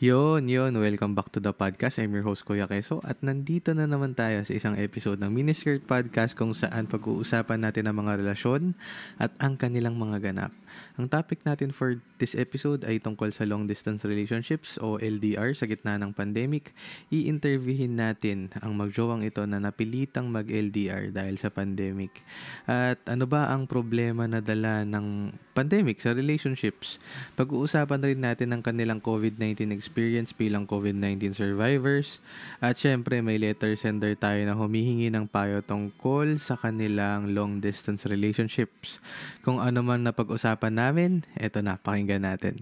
[0.00, 0.80] Yon, yon.
[0.80, 2.00] Welcome back to the podcast.
[2.00, 3.04] I'm your host, Kuya Keso.
[3.04, 7.84] At nandito na naman tayo sa isang episode ng Miniskirt Podcast kung saan pag-uusapan natin
[7.84, 8.72] ang mga relasyon
[9.20, 10.56] at ang kanilang mga ganap.
[11.00, 15.64] Ang topic natin for this episode ay tungkol sa long distance relationships o LDR sa
[15.64, 16.76] gitna ng pandemic.
[17.08, 22.20] I-interviewin natin ang magjowang ito na napilitang mag-LDR dahil sa pandemic.
[22.68, 27.00] At ano ba ang problema na dala ng pandemic sa relationships?
[27.40, 32.20] Pag-uusapan rin natin ang kanilang COVID-19 experience bilang COVID-19 survivors.
[32.60, 38.04] At syempre may letter sender tayo na humihingi ng payo tungkol sa kanilang long distance
[38.04, 39.00] relationships.
[39.40, 40.12] Kung ano man na
[40.60, 42.60] pag-usapan namin, eto na, pakinggan natin.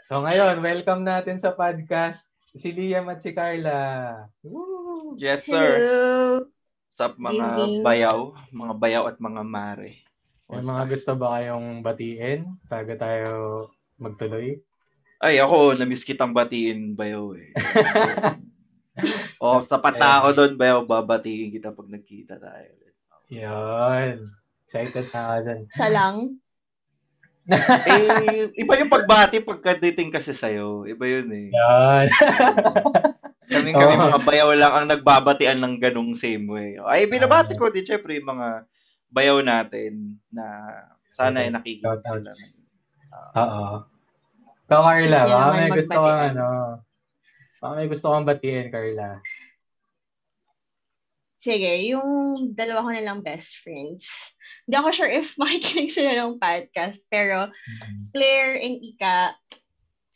[0.00, 4.24] So ngayon, welcome natin sa podcast si Liam at si Carla.
[4.40, 5.20] Woo!
[5.20, 5.76] Yes, sir.
[5.76, 6.48] Hello.
[6.96, 10.00] Sup mga bayaw, mga bayaw at mga mare.
[10.48, 13.30] May mga gusto ba kayong batiin bago tayo
[14.00, 14.56] magtuloy?
[15.20, 17.52] Ay, ako, namiss kitang batiin, bayaw eh.
[19.44, 22.72] oh, sa patao doon, bayaw, babatiin kita pag nagkita tayo.
[23.28, 24.24] Yan.
[24.64, 25.60] Excited na ako dyan.
[25.68, 26.16] Siya lang.
[27.46, 30.82] Eh, iba yung pagbati pagka-dating kasi sa'yo.
[30.86, 31.48] Iba yun eh.
[31.54, 32.06] Yan.
[33.46, 34.04] Kami kami Oo.
[34.10, 36.74] mga bayaw lang ang nagbabatian ng ganung same way.
[36.82, 38.66] Ay, binabati ko din syempre yung mga
[39.06, 40.44] bayaw natin na
[41.14, 42.30] sana ay nakikinig sila.
[43.38, 43.86] Oo.
[44.66, 46.46] Ikaw, Carla, baka may gusto kang ano,
[47.62, 49.22] baka may gusto kang batiin, Carla.
[51.46, 54.34] Sige, yung dalawa ko nilang best friends.
[54.66, 57.54] Hindi ako sure if makikinig sila ng podcast, pero
[58.10, 59.30] Claire and Ika.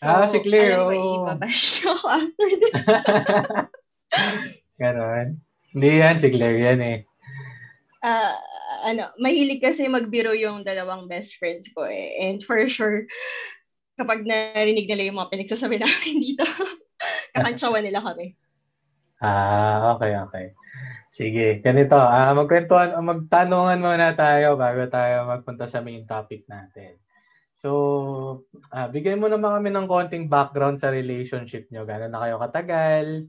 [0.03, 2.75] Ah, si Claire, alam ko, ibabash ako after this.
[4.83, 5.39] Ganon.
[5.71, 6.99] Hindi yan, si Claire yan eh.
[8.03, 8.35] Ah,
[8.91, 12.27] ano, mahilig kasi magbiro yung dalawang best friends ko eh.
[12.27, 13.07] And for sure,
[13.95, 16.43] kapag narinig nila yung mga pinagsasabi namin dito,
[17.39, 18.35] kakantsawan nila kami.
[19.23, 20.47] Ah, okay, okay.
[21.11, 21.99] Sige, ganito.
[21.99, 27.03] Ah, magkwentuhan, magtanungan muna tayo bago tayo magpunta sa main topic natin.
[27.59, 31.83] So, ah, bigyan mo naman kami ng konting background sa relationship nyo.
[31.83, 33.27] Gano'n na kayo katagal?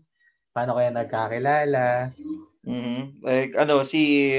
[0.53, 2.13] Paano kayo nagkakilala?
[2.69, 3.25] Mhm.
[3.25, 4.37] Like, ano, si...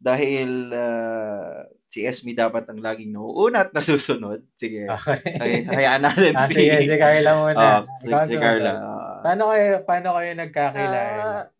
[0.00, 4.44] Dahil ah, si Esme dapat ang laging nauuna at nasusunod.
[4.60, 4.84] Sige.
[4.84, 5.20] Okay.
[5.40, 7.56] Ay, hayaan natin ah, sige, si Carla muna.
[7.56, 8.36] Ah, si, Ikaw si.
[8.36, 8.72] Carla.
[8.76, 9.20] ah.
[9.24, 11.00] Paano kayo, paano kayo nagkakilala?
[11.00, 11.55] Mm,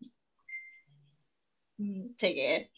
[2.17, 2.69] sige.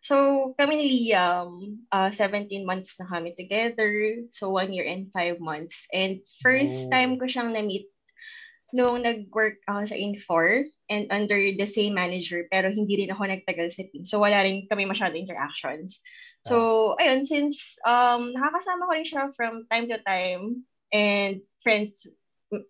[0.00, 4.24] So, kami ni Liam, uh, 17 months na kami together.
[4.30, 5.86] So, one year and five months.
[5.90, 6.90] And first Oh.
[6.90, 7.90] time ko siyang na-meet
[8.68, 10.60] nung nag-work ako sa Infor
[10.92, 14.04] and under the same manager pero hindi rin ako nagtagal sa team.
[14.04, 16.04] So, wala rin kami masyado interactions.
[16.46, 22.06] So, ayun, since um, nakakasama ko rin siya from time to time and friends,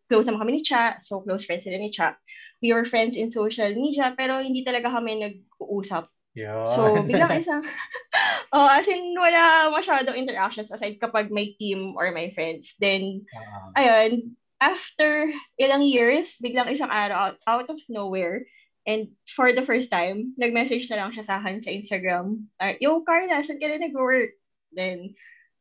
[0.09, 2.17] close naman kami ni Cha, so close friends sila ni Cha.
[2.59, 6.11] We were friends in social media pero hindi talaga kami nag-uusap.
[6.39, 6.67] Yun.
[6.71, 7.63] So, biglang isang,
[8.55, 12.79] oh, as in, wala masyadong interactions aside kapag may team or may friends.
[12.79, 18.47] Then, Ah, ayun, after ilang years, biglang isang araw, out, out of nowhere,
[18.87, 22.47] and for the first time, nag-message na lang siya sa akin sa Instagram.
[22.59, 24.35] Uh, Yo, Carla, saan ka na nag-work?
[24.71, 25.15] Then,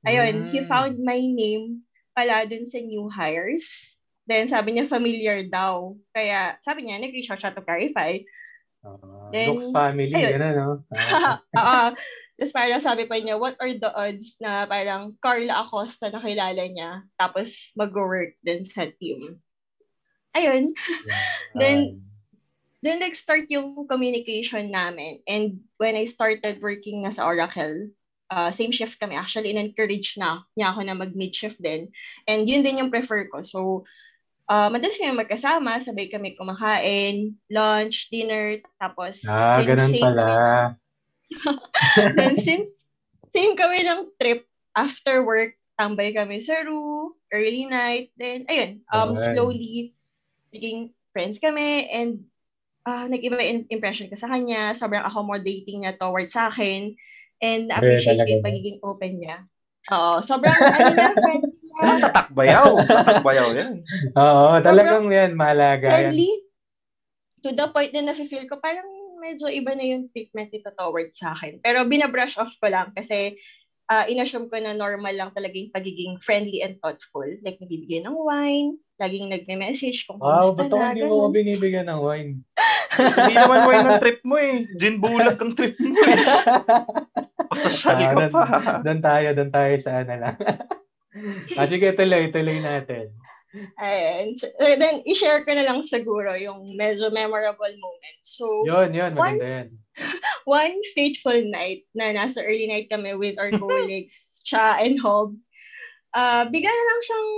[0.05, 0.69] ayun, he Mm.
[0.69, 1.83] found my name
[2.13, 3.96] pala dun sa new hires.
[4.27, 5.95] Then, sabi niya familiar daw.
[6.11, 8.19] Kaya, sabi niya, nag-reach out siya to clarify.
[8.83, 10.31] ah, Then, looks family, ayun.
[10.35, 10.69] gano'n, no?
[10.93, 11.83] Ah, Oo.
[12.37, 16.69] Tapos parang sabi pa niya, what are the odds na parang Carla Acosta na kilala
[16.69, 19.41] niya, tapos mag-work din sa team.
[20.37, 20.77] Ayun.
[21.57, 21.97] Then,
[22.85, 25.25] Then nag-start yung communication namin.
[25.25, 27.89] And when I started working na sa Oracle,
[28.29, 29.17] uh, same shift kami.
[29.17, 31.89] Actually, in-encourage na niya ako na mag-mid shift din.
[32.29, 33.41] And yun din yung prefer ko.
[33.41, 33.89] So,
[34.49, 40.25] uh, madalas kami magkasama, sabay kami kumakain, lunch, dinner, tapos ah, since ganun same pala.
[40.25, 40.43] kami-
[42.17, 42.69] then since
[43.35, 44.45] same kami ng trip,
[44.77, 49.17] after work, tambay kami sa Ru, early night, then ayun, um, Alright.
[49.17, 49.93] slowly
[50.53, 52.25] naging friends kami and
[52.87, 53.39] ah nag-iba
[53.69, 56.95] impression ko sa kanya, sobrang accommodating niya towards sa akin
[57.43, 59.37] and appreciate talaga yung pagiging open niya.
[59.93, 61.07] Oo, sobrang ano na.
[61.07, 61.41] Ah,
[61.77, 62.65] tatakbayaw.
[62.89, 63.73] Tatakbayaw yan.
[64.13, 66.11] Oo, talagang yan, malaga yan.
[66.11, 66.31] friendly.
[67.45, 68.87] To the point na nafe-feel ko, parang
[69.17, 71.61] medyo iba na yung treatment nito towards sa akin.
[71.61, 73.37] Pero binabrush off ko lang kasi
[73.87, 77.25] uh, inassume ko na normal lang talaga yung pagiging friendly and thoughtful.
[77.41, 81.87] Like, nagbibigay ng wine, laging nagme-message kung Wow, kumusta ba't ako na, hindi mo binibigyan
[81.87, 82.31] ng wine?
[82.97, 84.65] Hindi naman wine ang trip mo eh.
[84.73, 86.17] Gin bulag ang trip mo eh.
[87.53, 88.41] Pasasyali ka Ah, pa.
[88.81, 90.35] doon tayo, doon tayo sa ano lang.
[91.57, 93.13] Ah, sige, tuloy, tuloy natin.
[93.77, 94.37] Ayan.
[94.37, 98.19] So, eh, then, i-share ko na lang siguro yung medyo memorable moment.
[98.21, 99.69] So, Yun, yun, maganda yan.
[100.45, 104.13] one fateful night na nasa early night kami with our colleagues,
[104.47, 105.33] Cha and Hob,
[106.13, 107.29] uh, bigla na lang siyang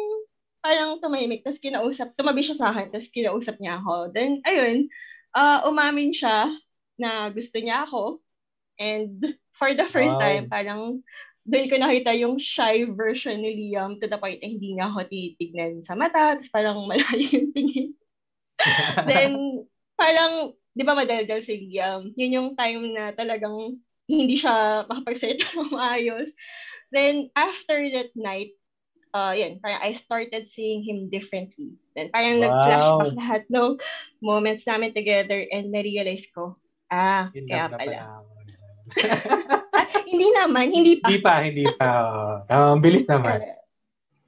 [0.60, 4.12] parang tumahimik, tapos kinausap, tumabi siya sa akin, tapos kinausap niya ako.
[4.12, 4.92] Then, ayun,
[5.32, 6.52] uh, umamin siya
[7.00, 8.20] na gusto niya ako.
[8.80, 10.24] And for the first Wow.
[10.24, 10.82] time, parang
[11.50, 15.10] doon ko nakita yung shy version ni Liam to the point na hindi niya ako
[15.10, 17.90] titignan sa mata, tapos parang malayo yung tingin.
[19.10, 19.66] Then,
[19.98, 22.14] parang, di ba madaldal si Liam?
[22.14, 26.30] Yun yung time na talagang hindi siya makapagsalita ng maayos.
[26.94, 28.54] Then, after that night,
[29.14, 31.78] uh, yun, parang I started seeing him differently.
[31.98, 32.46] Then, parang Wow.
[32.46, 33.70] nag-flashback lahat ng
[34.22, 36.58] moments namin together and na-realize ko,
[36.94, 38.22] ah, In kaya love na
[40.10, 41.06] hindi naman, hindi pa.
[41.08, 41.90] Hindi pa, hindi pa.
[42.50, 43.46] Ah, ang bilis naman.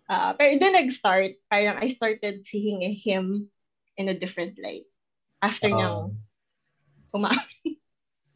[0.05, 3.47] Ah, pero doon nag-start, parang I started seeing him
[3.95, 4.85] in a different light.
[5.41, 5.75] After Oo.
[5.75, 5.99] niyang
[7.11, 7.75] umamin.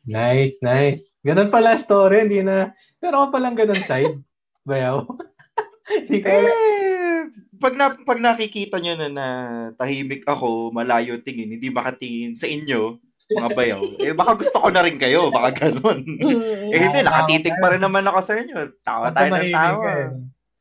[0.05, 1.01] Nice, nice.
[1.25, 2.69] Ganun pala story, hindi na,
[3.01, 4.21] pero ako palang ganun side.
[4.69, 5.01] Bayaw.
[6.05, 6.29] Hindi ko.
[6.29, 7.21] Eh,
[7.61, 9.27] pag, na, pag nakikita nyo na na
[9.77, 12.97] tahimik ako, malayo tingin, hindi makatingin sa inyo,
[13.31, 16.01] mga bayaw, eh baka gusto ko na rin kayo, baka ganun.
[16.69, 18.57] eh hindi, nakatitig pa rin naman ako sa inyo.
[18.85, 19.89] Tawa tayo ng tawa.
[19.89, 20.09] eh.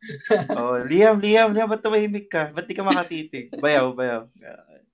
[0.53, 2.53] Oh, Liam, Liam, Liam, ba't tumahimik ka?
[2.53, 3.49] Ba't di ka makatitig?
[3.57, 4.29] Bayaw, bayaw.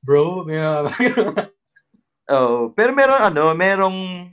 [0.06, 0.62] Bro, may
[2.30, 4.30] Oh, pero meron ano, merong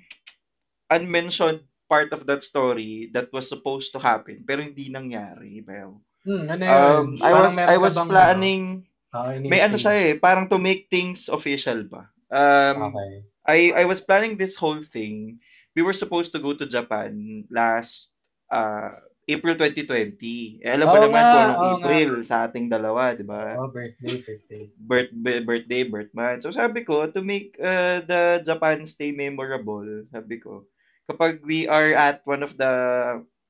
[0.94, 5.98] unmentioned part of that story that was supposed to happen pero hindi nangyari, bayaw.
[6.28, 6.78] hmm, ano yun?
[6.78, 10.92] Um, I was I was planning ano, ah, may ano siya eh, parang to make
[10.94, 12.06] things official ba.
[12.32, 13.24] Um, Okay.
[13.48, 15.40] I I was planning this whole thing.
[15.76, 18.14] We were supposed to go to Japan last
[18.52, 20.60] uh, April 2020.
[20.64, 23.60] Eh, alam ko Oo naman nga, kung anong oo April sa ating dalawa, di ba?
[23.60, 24.72] Oh, birthday, birthday.
[24.78, 26.44] birth, bi- birthday, birth month.
[26.44, 30.66] So sabi ko, to make uh, the Japan stay memorable, sabi ko,
[31.10, 32.74] kapag we are at one of the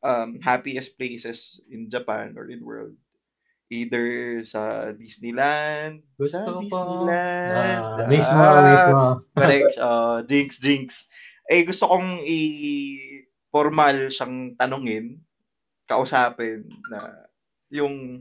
[0.04, 2.96] um, happiest places in Japan or in world,
[3.68, 6.64] either sa Disneyland, Gusto sa ko.
[6.64, 9.00] Disneyland, Ah, mismo, ah, mismo.
[9.38, 11.12] correct, uh, jinx, jinx.
[11.48, 15.20] Eh, gusto kong i-formal siyang tanungin,
[15.88, 17.28] kausapin na
[17.72, 18.20] yung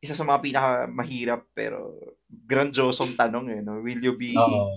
[0.00, 1.96] isa sa mga pinaka mahirap pero
[2.28, 3.80] grandiosong tanong eh, no?
[3.80, 4.76] Will you be Oo.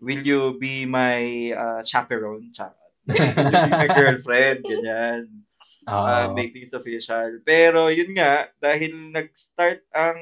[0.00, 2.52] will you be my uh, chaperone?
[2.52, 2.76] Charot.
[3.08, 4.64] will you be my girlfriend?
[4.64, 5.45] Ganyan.
[5.86, 6.34] Uh, Oo.
[6.34, 7.38] make things official.
[7.46, 10.18] Pero yun nga, dahil nag-start ang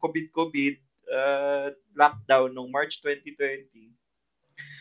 [0.00, 0.76] COVID-COVID,
[1.12, 3.92] uh, lockdown noong March 2020,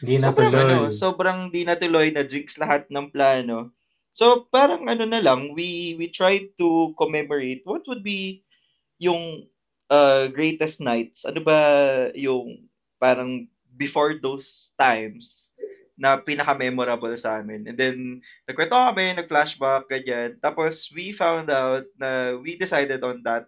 [0.02, 0.94] Hindi na sobrang, ano, tuloy.
[0.94, 3.72] sobrang di natuloy na jinx lahat ng plano.
[4.14, 8.46] So parang ano na lang, we we tried to commemorate what would be
[9.02, 9.50] yung
[9.90, 11.26] uh, greatest nights.
[11.26, 11.60] Ano ba
[12.14, 12.70] yung
[13.02, 15.53] parang before those times
[15.94, 17.70] na pinaka-memorable sa amin.
[17.70, 17.98] And then,
[18.50, 20.42] nagkwento kami, nag-flashback, ganyan.
[20.42, 23.46] Tapos, we found out na we decided on that,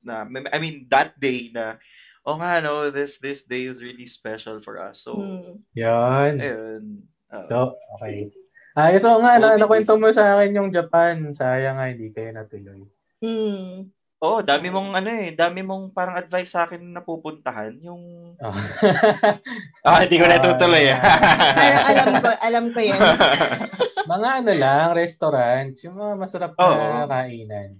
[0.00, 1.76] na, I mean, that day na,
[2.24, 5.04] oh nga, no, this, this day is really special for us.
[5.04, 5.60] So, Hmm.
[5.76, 6.40] Yan.
[6.40, 6.84] ayun.
[7.28, 7.56] Uh, So,
[8.00, 8.32] okay.
[8.74, 11.30] Ah, so nga, na, nakwento mo sa akin yung Japan.
[11.30, 12.82] Sayang nga, hindi kayo natuloy.
[13.22, 13.92] Hmm.
[14.22, 17.74] Oo, dami mong ano eh, dami mong parang advice sa akin na pupuntahan.
[17.82, 18.02] Yung,
[18.38, 18.50] Oh.
[19.86, 20.90] ah, hindi ko na tutuloy.
[20.90, 22.98] Parang alam ko, alam ko yan.
[24.12, 27.06] mga ano lang, restaurants, yung mga masarap na Oo.
[27.10, 27.78] kainan.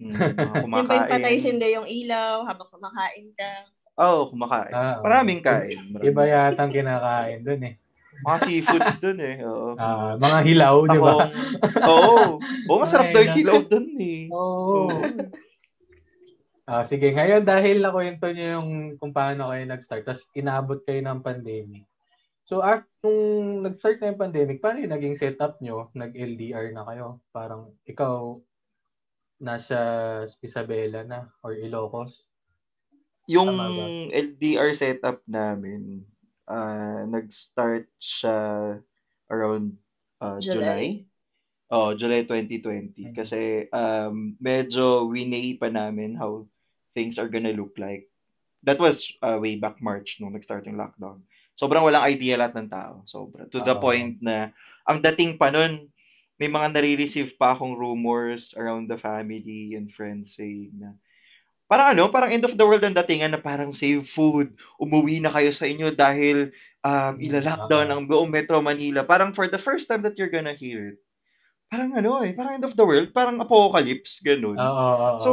[0.00, 1.42] Mm, mga Yung ba yung patay kumakain.
[1.42, 3.52] sindi yung ilaw habang kumakain ka.
[4.00, 4.72] Oo, oh, kumakain.
[4.72, 5.04] Ah, oo.
[5.04, 5.78] Maraming kain.
[5.92, 6.08] Maraming.
[6.08, 7.74] Iba yata ang kinakain dun eh.
[8.20, 9.36] Mga seafoods dun eh.
[9.42, 9.74] Oo.
[9.76, 11.14] Ah, mga hilaw, di ba?
[11.24, 11.32] Tahong-
[11.88, 12.26] Oo.
[12.68, 13.60] Oo, masarap daw yung hilaw.
[13.64, 14.22] dun eh.
[14.28, 14.88] Oo.
[16.64, 21.18] Ah, sige, ngayon dahil nakwento niyo yung kung paano kayo nag-start, tapos inabot kayo ng
[21.18, 21.82] pandemic.
[22.46, 25.90] So, after nung nag-start na yung pandemic, paano yung naging setup nyo?
[25.94, 27.18] Nag-LDR na kayo?
[27.30, 28.38] Parang ikaw
[29.40, 29.78] nasa
[30.38, 32.30] Isabela na or Ilocos?
[33.26, 33.84] Yung Tama ba?
[34.10, 36.02] LDR setup namin,
[36.50, 38.38] ah, nag-start siya
[39.30, 39.78] around
[40.18, 40.58] ah, July.
[40.58, 40.84] July.
[41.70, 43.14] Oh, July 2020.
[43.14, 46.42] Kasi um, medyo winay pa namin how
[46.98, 48.10] things are gonna look like.
[48.66, 51.22] That was uh, way back March nung nag-start yung lockdown.
[51.54, 53.06] Sobrang walang idea lahat ng tao.
[53.06, 53.46] Sobra.
[53.54, 53.80] To the Oo.
[53.80, 54.50] point na
[54.84, 55.88] ang dating pa nun,
[56.40, 60.96] may mga nare-receive pa akong rumors around the family and friends saying na
[61.70, 65.30] parang ano, parang end of the world ang datingan na parang save food, umuwi na
[65.30, 66.50] kayo sa inyo dahil
[66.82, 67.92] um, ila-lockdown Oo.
[67.94, 69.06] ang buong Metro Manila.
[69.06, 70.98] Parang for the first time that you're gonna hear it,
[71.70, 74.58] parang ano eh, parang end of the world, parang apocalypse, ganun.
[74.58, 75.22] Oo.
[75.22, 75.30] So,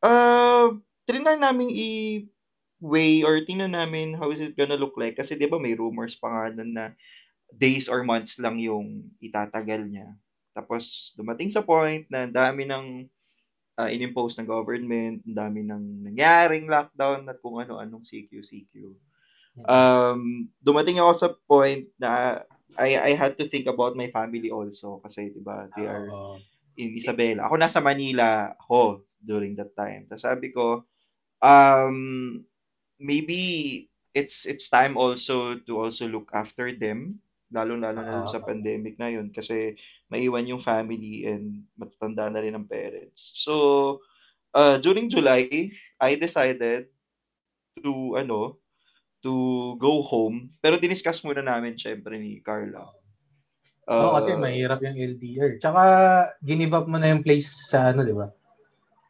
[0.00, 0.72] uh,
[1.04, 5.20] trinay namin i-weigh or tingnan namin how is it gonna look like.
[5.20, 6.96] Kasi di ba may rumors pa nga nun na
[7.52, 10.16] days or months lang yung itatagal niya.
[10.56, 13.04] Tapos, dumating sa point na dami ng
[13.78, 18.96] uh, inimpose ng government, ang dami ng nangyaring lockdown at kung ano-anong CQ-CQ.
[19.66, 22.42] Um, dumating ako sa point na
[22.78, 26.38] I, I had to think about my family also kasi 'di ba they are Oo.
[26.78, 27.50] in Isabela.
[27.50, 30.06] Ako nasa Manila ako during that time.
[30.06, 30.86] Tapos sabi ko,
[31.42, 32.40] um,
[33.02, 33.40] maybe
[34.14, 37.18] it's it's time also to also look after them,
[37.50, 38.46] lalo-lalo na sa Ah.
[38.46, 39.74] pandemic na yun kasi
[40.06, 43.34] maiwan yung family and matatanda na rin ang parents.
[43.36, 43.98] So,
[44.52, 45.50] uh, during July,
[45.98, 46.86] I decided
[47.76, 48.56] to ano,
[49.20, 49.32] to
[49.76, 50.54] go home.
[50.58, 52.88] Pero diniscuss muna namin syempre ni Carla.
[53.84, 55.58] Oo, kasi Uh, mahirap yung LDR.
[55.58, 55.82] Tsaka,
[56.40, 58.30] ginive up mo na yung place sa ano, di ba?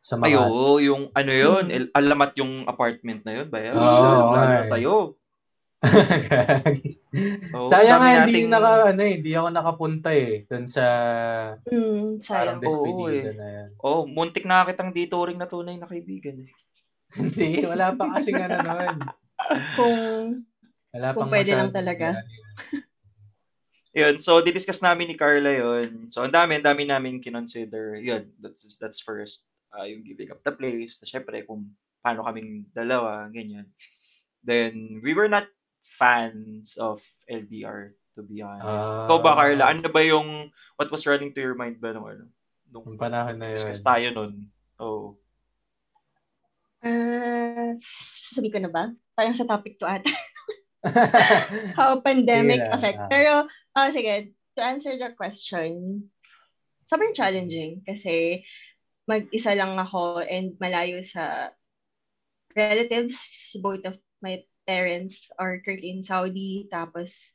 [0.01, 0.49] Sa Ay, Makati.
[0.49, 1.77] oo, yung ano yun, Mm.
[1.77, 3.59] el- alamat yung apartment na yun ba?
[3.71, 4.65] Oo, Lalo nga eh.
[4.65, 4.97] sa'yo.
[5.81, 10.45] Oo, Sayang nga, hindi nating- naka, ano eh, hindi ako nakapunta eh.
[10.45, 10.85] Doon sa
[11.67, 12.61] Mm, parang sayang.
[12.61, 13.35] despedida Oo, eh.
[13.35, 13.69] na yan.
[13.81, 16.51] Oh, muntik na kitang dito ring na tunay na kaibigan eh.
[17.17, 18.97] Hindi, wala pa kasi ano nun.
[19.77, 19.99] Kung
[20.91, 22.19] Wala Kung pang pwede lang talaga.
[22.19, 22.27] yun.
[23.91, 26.11] Yun, so didiscuss namin ni Carla yun.
[26.11, 27.99] So ang dami, ang dami namin kinonsider.
[27.99, 29.51] Yun, that's, that's first.
[29.71, 30.99] Uh, yung giving up the place.
[31.01, 33.67] Siyempre, kung paano kaming dalawa, ganyan.
[34.41, 35.47] Then, we were not
[35.85, 38.89] fans of LDR, to be honest.
[38.89, 39.07] Ah.
[39.07, 39.65] Ikaw ba, Carla?
[39.71, 42.25] Ano ba yung, what was running to your mind ba nung ano?
[42.71, 43.59] Nung panahon na yun.
[43.59, 44.47] discuss tayo nun.
[44.79, 45.19] Oh.
[46.81, 47.77] Ah,
[48.33, 48.95] sabi ko na ba?
[49.13, 50.09] Parang sa topic to ata.
[51.77, 53.01] How pandemic lang, affect.
[53.05, 53.09] ah.
[53.13, 53.33] Pero,
[53.77, 56.05] ah sige, to answer the question,
[56.89, 58.43] sobrang challenging kasi
[59.05, 61.53] mag-isa lang ako and malayo sa
[62.57, 63.53] relatives.
[63.61, 66.71] Both of my parents are currently in Saudi.
[66.71, 67.35] Tapos,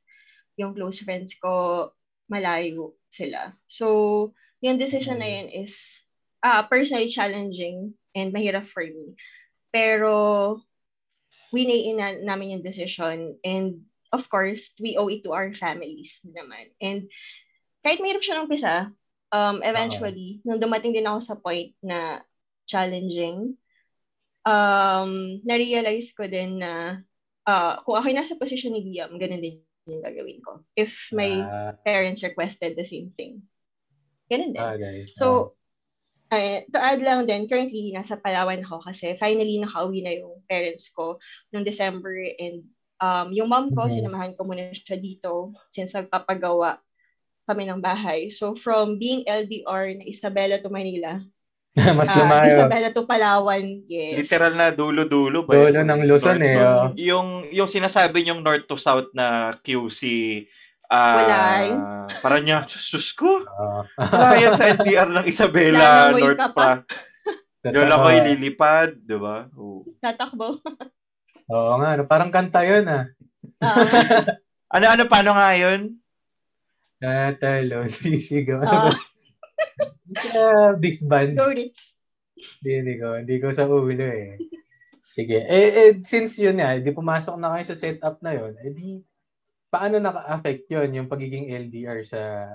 [0.55, 1.91] yung close friends ko,
[2.31, 3.51] malayo sila.
[3.67, 4.31] So,
[4.63, 6.07] yung decision na yun is
[6.39, 9.19] ah personally challenging and mahirap for me.
[9.75, 10.63] Pero,
[11.51, 13.83] winain na namin yung decision and
[14.15, 16.71] of course, we owe it to our families naman.
[16.79, 17.11] And
[17.83, 18.95] kahit mahirap siya ng pisa,
[19.35, 22.23] um, eventually, nung dumating din ako sa point na
[22.63, 23.59] challenging,
[24.47, 27.03] um, na-realize ko din na
[27.47, 30.65] uh, kung ako nasa position ni Liam, ganun din yung gagawin ko.
[30.77, 33.45] If my Ah, parents requested the same thing.
[34.29, 34.61] Ganun din.
[34.65, 34.97] bagay.
[35.13, 35.53] So,
[36.33, 40.89] ay, to add lang din, currently, nasa Palawan ako kasi finally nakauwi na yung parents
[40.91, 41.21] ko
[41.53, 42.65] noong December and
[42.99, 43.93] um, yung mom ko, Mhm.
[43.93, 46.81] sinamahan ko muna siya dito since nagpapagawa
[47.45, 48.27] kami ng bahay.
[48.33, 51.21] So, from being LDR na Isabela to Manila,
[51.99, 52.47] Mas ah, lumayo.
[52.55, 54.15] Isabela to Palawan, yes.
[54.15, 55.51] Literal na dulo-dulo ba?
[55.53, 56.87] Dulo ng Luzon North eh, to- oh.
[56.95, 59.99] Yung, yung sinasabi yung north to south na QC,
[60.87, 61.73] ah Wala eh.
[62.23, 63.79] parang niya, sus ko, Oo.
[63.97, 66.79] wala yan sa NDR ng Isabela, North pa.
[66.85, 66.87] pa.
[67.65, 69.49] Doon ako ililipad, di ba?
[69.57, 69.83] Oo.
[69.99, 70.61] Tatakbo.
[71.45, 73.03] Oo nga, no, parang kanta yun ah.
[73.59, 73.75] Ah,
[74.75, 75.99] Ano, ano, paano nga yun?
[76.99, 78.63] Tatalon, sisigaw.
[78.63, 78.95] ah,
[80.15, 81.35] Sa disband.
[81.35, 81.95] go Ritz.
[82.35, 83.07] Hindi, hindi ko.
[83.19, 84.35] Hindi ko sa ulo eh.
[85.15, 85.47] Sige.
[85.47, 88.99] Eh, eh since yun nga, di pumasok na kayo sa setup na yun, eh di,
[89.71, 92.51] paano naka-affect yun yung pagiging LDR sa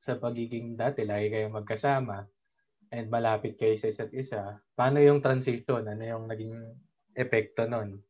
[0.00, 2.24] sa pagiging dati, lagi kayong magkasama
[2.90, 4.58] and malapit kayo sa isa't isa.
[4.74, 5.86] Paano yung transition?
[5.86, 6.56] Ano yung naging
[7.14, 8.02] epekto nun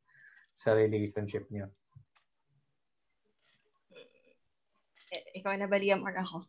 [0.57, 1.69] sa relationship niyo?
[5.11, 6.47] Eh, Ikaw na ba, Liam, or ako?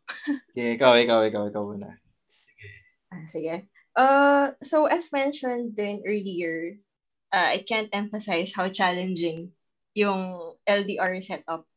[0.54, 1.98] Okay, ikaw, ikaw, ikaw, ikaw muna.
[3.12, 3.68] Ah, sige.
[3.92, 6.80] Uh, so as mentioned din earlier,
[7.36, 9.52] uh, I can't emphasize how challenging
[9.92, 11.68] yung LDR setup.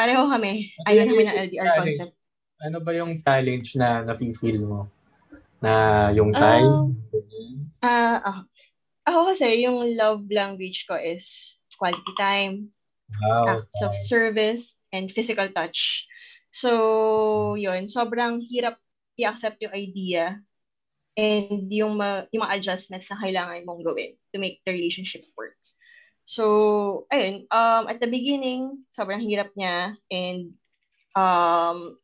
[0.00, 0.72] Pareho kami.
[0.88, 1.98] Ayaw namin ng LDR Challenge.
[2.00, 2.16] concept.
[2.58, 4.80] Ano ba yung challenge na nafe-feel mo?
[5.60, 6.96] Na yung time?
[7.84, 8.40] Ah, ako.
[9.08, 12.70] ako kasi yung love language ko is quality time,
[13.22, 13.58] wow.
[13.58, 16.06] acts of service, and physical touch.
[16.50, 18.82] So, yun, sobrang hirap
[19.18, 20.42] i-accept yung idea
[21.18, 25.58] and yung, ma- yung mga adjustments na kailangan mong gawin to make the relationship work.
[26.28, 30.54] So, ayun, um, at the beginning, sobrang hirap niya and
[31.18, 31.98] um,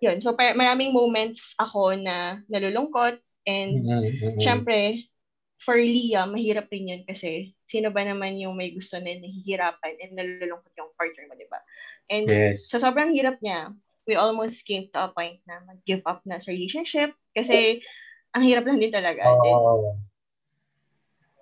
[0.00, 4.38] yun, so par- maraming moments ako na nalulungkot and Mm-mm.
[4.40, 5.08] syempre,
[5.60, 10.12] for Leah, mahirap rin yun kasi sino ba naman yung may gusto na nahihirapan and
[10.14, 11.60] nalulungkot yung partner mo, di ba?
[12.12, 12.70] And Yes.
[12.70, 13.72] sa sobrang hirap niya,
[14.06, 17.82] we almost came to a point na mag-give up na sa relationship kasi
[18.32, 19.26] ang hirap lang din talaga.
[19.42, 19.98] Then, Oo.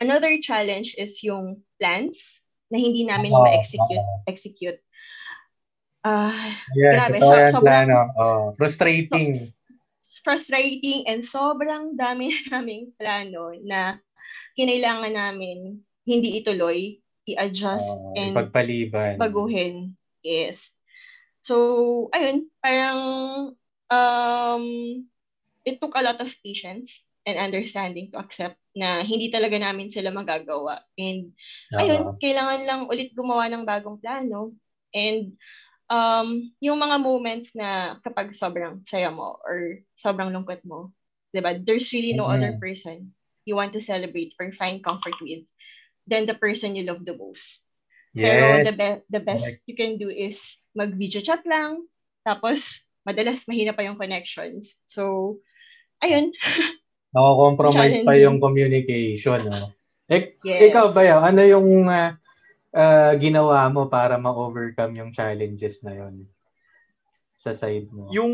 [0.00, 4.06] another challenge is yung plans na hindi namin Oo, ma-execute.
[4.26, 4.80] Execute.
[6.00, 6.32] Ah,
[6.76, 7.98] Yan, Grabe, so- sobrang- plano.
[8.16, 9.36] Oh, frustrating.
[10.24, 14.00] frustrating and sobrang dami naming plano na
[14.56, 19.16] kinailangan namin hindi ituloy, i-adjust Oh, and pagpaliban.
[19.16, 19.92] baguhin.
[20.20, 20.76] Yes.
[21.44, 23.00] So, ayun, parang
[23.92, 24.64] um,
[25.64, 30.08] it took a lot of patience and understanding to accept na hindi talaga namin sila
[30.12, 30.80] magagawa.
[30.96, 31.36] And
[31.76, 34.56] ayun, kailangan lang ulit gumawa ng bagong plano.
[34.96, 35.36] And
[35.92, 40.92] um, yung mga moments na kapag sobrang saya mo or sobrang lungkot mo,
[41.32, 41.56] 'di ba?
[41.60, 42.34] There's really no Mhm.
[42.40, 43.12] other person
[43.44, 45.44] you want to celebrate or find comfort with
[46.08, 47.66] than the person you love the most.
[48.14, 48.64] Pero Yes.
[48.70, 49.66] the, be- the best Correct.
[49.66, 51.82] you can do is mag-video chat lang.
[52.22, 54.78] Tapos, madalas mahina pa yung connections.
[54.86, 55.36] So,
[55.98, 56.30] ayun.
[57.14, 59.50] Nako-compromise pa yung communication.
[59.50, 59.74] No?
[60.06, 60.70] Ik- Yes.
[60.70, 61.20] Ikaw ba yun?
[61.26, 62.14] Ano yung ah,
[62.70, 66.28] ah, ginawa mo para ma-overcome yung challenges na yon
[67.34, 68.08] sa side mo?
[68.14, 68.32] Yung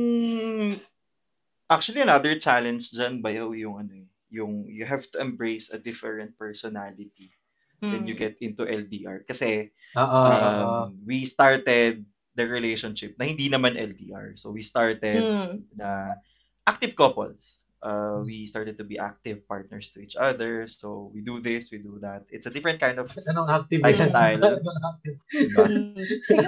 [1.71, 6.35] actually another challenge dyan bayaw yung ano eh, yung you have to embrace a different
[6.35, 7.31] personality
[7.81, 8.23] when you Mm.
[8.23, 10.21] get into LDR kasi oo.
[10.29, 14.37] um, we started the relationship na hindi naman LDR.
[14.37, 15.65] So we started Mm.
[15.75, 16.15] na
[16.63, 17.59] active couples.
[17.81, 20.69] Uh, we started to be active partners to each other.
[20.69, 22.29] So we do this, we do that.
[22.29, 24.61] It's a different kind of Anong active lifestyle.
[25.33, 25.65] Diba?
[25.65, 25.97] Mm.
[25.97, 26.45] Sige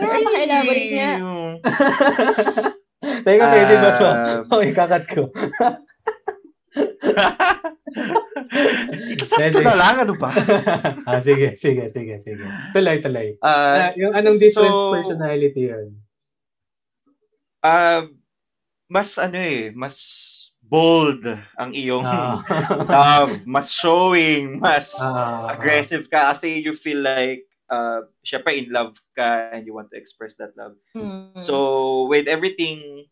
[0.92, 1.12] nga.
[1.18, 1.56] Yung,
[3.24, 4.06] Teka, pwede ba to?
[4.06, 5.33] um, Okay, kakat ko.
[9.12, 10.30] Ikasat ko na lang, ano ba?
[11.08, 12.44] ah, sige, sige, sige, sige.
[12.72, 13.28] Tuloy, tuloy.
[13.42, 15.88] Uh, Ah, yung anong different so- personality yun?
[17.62, 18.06] uh,
[18.88, 19.96] mas ano eh, mas
[20.62, 21.24] bold
[21.56, 22.38] ang iyong Ah.
[22.88, 28.96] love, mas showing, mas Ah, aggressive ka kasi you feel like uh, syempre in love
[29.16, 30.76] ka and you want to express that love.
[30.96, 31.40] Mm.
[31.40, 33.04] So with everything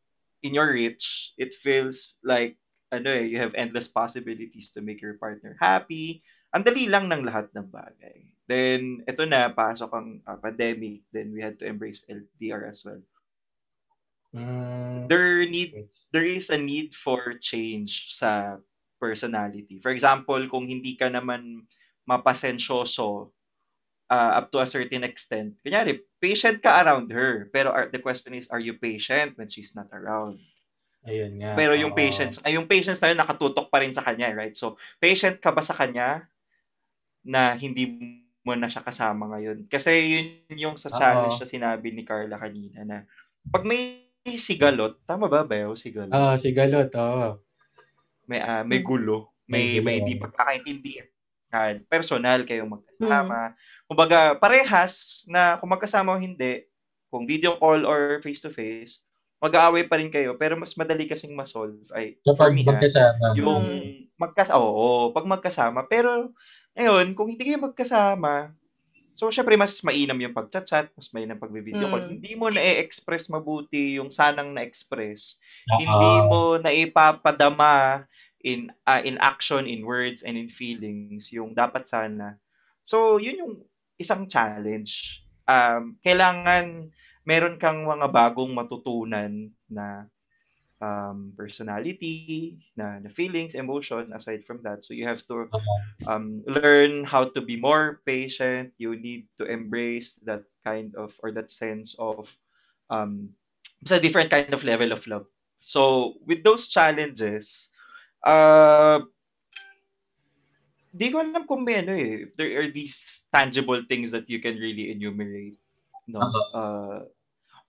[0.43, 2.57] in your reach, it feels like
[2.91, 6.23] ano eh, you have endless possibilities to make your partner happy.
[6.55, 8.19] Ang dali lang ng lahat ng bagay.
[8.51, 13.03] Then ito na pasok ang uh, pandemic, then we had to embrace LDR as well.
[14.35, 15.75] Mm, There need
[16.15, 18.59] there is a need for change sa
[19.03, 19.83] personality.
[19.83, 21.67] For example, kung hindi ka naman
[22.07, 23.33] mapasensyoso
[24.11, 28.35] uh, up to a certain extent, kunyari, patient ka around her, pero are, the question
[28.35, 30.39] is, are you patient when she's not around?
[31.09, 31.55] Ayun nga.
[31.57, 31.95] Pero yung oo.
[31.95, 34.55] patience, ay yung patience na yun nakatutok pa rin sa kanya, right?
[34.55, 36.23] So, patient ka ba sa kanya
[37.25, 37.85] na hindi
[38.47, 39.67] mo na siya kasama ngayon?
[39.69, 39.91] Kasi
[40.51, 41.41] yun yung sa challenge Oo.
[41.41, 42.97] na sinabi ni Carla kanina na
[43.53, 44.07] pag may
[44.39, 46.19] sigalot, tama ba ba sigalot?
[46.19, 47.39] Ah, si Galot, oo.
[48.29, 48.83] may ah, may Mm.
[48.83, 49.99] gulo, may May gulo.
[49.99, 51.83] may hindi pagkakaintindihan.
[51.91, 53.51] Personal kayong magkasama.
[53.91, 56.63] Kumbaga, parehas na kung magkasama o hindi,
[57.11, 59.03] kung video call or face to face,
[59.41, 63.25] mag-aaway pa rin kayo pero mas madali kasing ma-solve ay for Kapag me ha, magkasama.
[63.35, 63.65] yung
[64.21, 65.81] magkasama, oo, pag magkasama.
[65.89, 66.37] Pero
[66.77, 68.53] ngayon, kung hindi kayo magkasama,
[69.17, 72.05] so syempre mas mainam yung pag-chat, mas mainam pag-video call.
[72.05, 72.13] Mm.
[72.21, 75.41] Hindi mo na-express mabuti yung sanang na-express
[75.73, 75.79] Oo.
[75.81, 78.05] hindi mo naipapadama
[78.45, 82.37] in ah, in action, in words, and in feelings yung dapat sana.
[82.85, 83.55] So, yun yung
[84.01, 85.21] isang challenge.
[85.45, 86.89] Um, kailangan
[87.25, 90.09] meron kang mga bagong matutunan na
[90.81, 94.85] um, personality, na, na feelings, emotion, aside from that.
[94.85, 95.49] So, you have to
[96.09, 98.73] um, learn how to be more patient.
[98.79, 102.33] You need to embrace that kind of, or that sense of,
[102.89, 103.37] um,
[103.83, 105.27] it's a different kind of level of love.
[105.61, 107.71] So, with those challenges,
[108.25, 109.05] uh,
[110.91, 114.41] di ko alam kung may ano eh, if there are these tangible things that you
[114.43, 115.60] can really enumerate.
[116.11, 116.21] No?
[116.53, 116.99] Uh,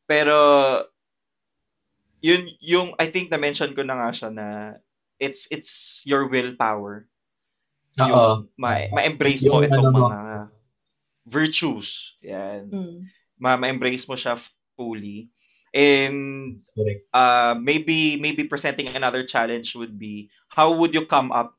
[0.10, 0.38] pero,
[2.20, 4.48] yun, yung, I think na-mention ko na nga siya na
[5.22, 7.06] it's, it's your willpower.
[8.00, 8.08] Oo.
[8.08, 10.08] Yung ma- ma-embrace mo itong ano mo.
[10.10, 10.22] mga
[11.28, 12.18] virtues.
[12.26, 12.98] Yan Mm.
[13.38, 14.40] ma- ma-embrace mo siya
[14.74, 15.30] fully.
[15.72, 16.60] And
[17.16, 21.56] uh, maybe maybe presenting another challenge would be how would you come up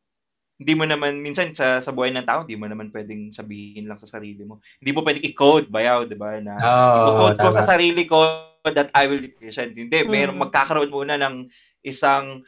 [0.54, 3.96] hindi mo naman minsan sa sa buhay ng tao hindi mo naman pwedeng sabihin lang
[3.96, 7.64] sa sarili mo hindi mo pwedeng i-code bayaw di ba na Oo, i-code ko sa
[7.66, 8.18] sarili ko
[8.64, 10.42] that I will be patient hindi meron Mm.
[10.44, 11.50] magkakaroon muna ng
[11.82, 12.46] isang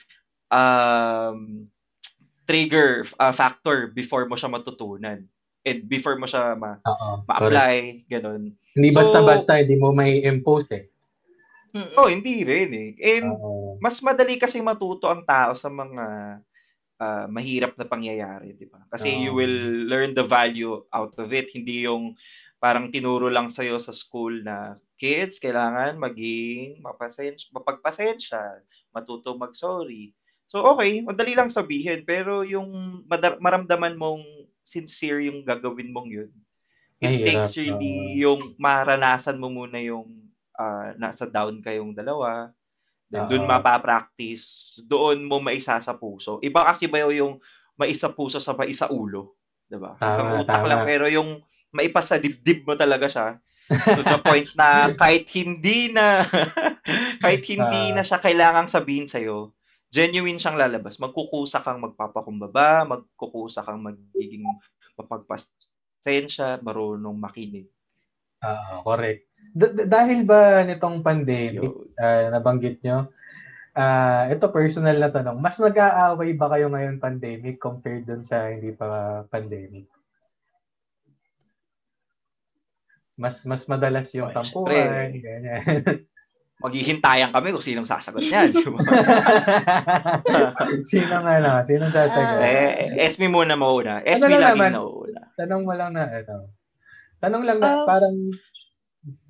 [0.48, 1.66] um,
[2.44, 5.24] trigger uh, factor before mo siya matutunan
[5.62, 7.26] and before mo siya ma- correct.
[7.26, 7.74] ma-apply
[8.06, 10.84] ganun Hindi So- basta-basta, hindi mo may impose eh.
[11.94, 13.78] Oh hindi rin eh and Oo.
[13.78, 16.04] mas madali kasi matuto ang tao sa mga
[17.00, 18.82] ah, mahirap na pangyayari, di ba?
[18.90, 19.20] Kasi Oo.
[19.28, 19.58] you will
[19.90, 21.50] learn the value out of it.
[21.54, 22.14] Hindi yung
[22.62, 28.40] parang tinuro lang sa'yo sa school na kids, kailangan maging mapasensya, mapagpasensya,
[28.94, 30.14] matuto mag-sorry.
[30.48, 34.22] So, okay, madali lang sabihin, pero yung madar- maramdaman mong
[34.64, 36.32] sincere yung gagawin mong yun,
[37.02, 40.08] it Mahirap, takes really yung maranasan mo muna yung
[40.56, 42.48] ah, nasa down kayong dalawa,
[43.14, 43.28] Oo.
[43.30, 44.44] doon mapapractice,
[44.84, 46.42] doon mo maisa sa puso.
[46.42, 47.38] Iba kasi ba yung
[47.74, 49.38] maisa puso sa maisa ulo?
[49.64, 49.94] Diba?
[49.96, 50.68] Tama, Hanggang utak tama.
[50.68, 51.38] lang, pero yung
[51.70, 53.26] maipasa dibdib mo talaga siya
[53.64, 54.68] to the point na
[55.00, 56.22] kahit hindi na
[57.24, 57.94] kahit hindi Ah.
[57.98, 59.54] na siya kailangang sabihin sa'yo,
[59.88, 60.98] genuine siyang lalabas.
[60.98, 64.42] Magkukusa kang magpapakumbaba, magkukusa kang magiging
[64.94, 67.66] mapagpasensya, marunong makinig.
[68.44, 69.24] Oo, correct.
[69.54, 71.70] D- d- dahil ba nitong pandemic,
[72.04, 73.08] Ah, nabanggit nyo,
[73.74, 78.70] ah ito personal na tanong, mas nag-aaway ba kayo ngayon pandemic compared dun sa hindi
[78.70, 78.86] pa
[79.26, 79.88] pandemic?
[83.16, 85.60] Mas mas madalas yung Oy, tampuhan, ganyan.
[86.64, 88.54] Maghihintayan kami kung sinong sasagot niyan.
[90.90, 91.60] Sino nga na?
[91.60, 92.40] Sinong sasagot?
[92.40, 94.00] Eh, Esme muna mauna.
[94.02, 95.22] Esme Ano lang laging nauna.
[95.34, 96.36] Tanong mo lang na, ano,
[97.18, 97.84] tanong lang na, Ah.
[97.84, 98.16] parang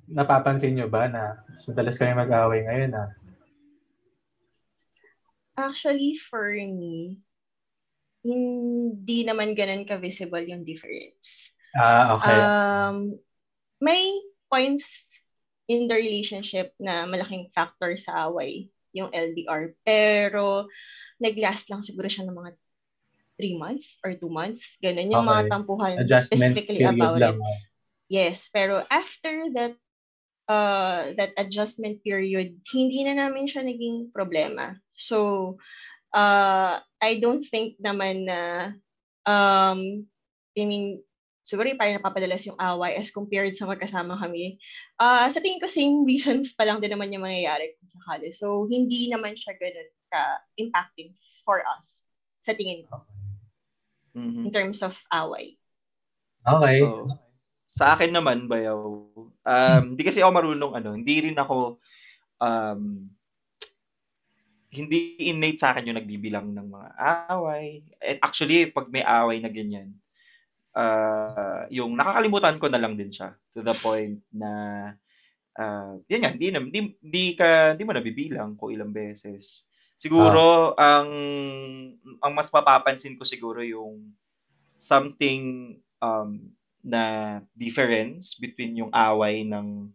[0.09, 3.09] napapansin nyo ba na madalas kayo mag-away ngayon ah?
[5.55, 7.15] Actually, for me,
[8.25, 11.55] hindi naman ganun ka-visible yung difference.
[11.71, 12.39] Ah, okay.
[12.41, 12.95] Um,
[13.79, 14.11] may
[14.51, 15.15] points
[15.71, 19.79] in the relationship na malaking factor sa away, yung LDR.
[19.87, 20.67] Pero,
[21.23, 22.51] nag-last lang siguro siya ng mga
[23.39, 24.75] three months or two months.
[24.83, 25.51] Ganun yung mga Okay.
[25.51, 27.39] tampuhan Adjustment specifically about lang.
[27.39, 27.43] it.
[27.43, 27.59] ah.
[28.11, 29.79] Yes, pero after that
[30.47, 34.77] uh that adjustment period, hindi na namin siya naging problema.
[34.93, 35.57] So,
[36.13, 38.73] uh I don't think naman na
[39.25, 40.05] um
[40.55, 41.01] I mean
[41.45, 44.57] siguro yung parang napapadalas yung away as compared sa magkasama kami.
[44.97, 48.33] Ah, sa tingin ko same reasons pa lang din naman yung mangyayari kung sakali.
[48.33, 51.13] So, hindi naman siya ganun ka impacting
[51.45, 52.09] for us
[52.41, 53.05] sa tingin ko
[54.15, 54.47] Mhm.
[54.47, 55.59] in terms of away.
[56.47, 56.81] Okay.
[56.81, 57.05] Oo.
[57.75, 58.79] Sa akin naman, bayaw,
[59.27, 61.83] um, hindi kasi ako marunong, ano, hindi rin ako,
[62.39, 63.11] um,
[64.71, 66.89] hindi innate sa akin yung nagbibilang ng mga
[67.35, 67.83] away.
[67.99, 69.91] And actually, pag may away na ganyan,
[70.75, 74.51] uh, yung nakakalimutan ko na lang din siya to the point na
[75.59, 79.67] uh, yun nga, hindi, na, hindi, hindi, ka, hindi mo nabibilang kung ilang beses.
[79.95, 81.09] Siguro, ang
[82.19, 84.11] ang mas mapapansin ko siguro yung
[84.75, 86.51] something um,
[86.85, 87.01] na
[87.57, 89.89] difference between yung away ng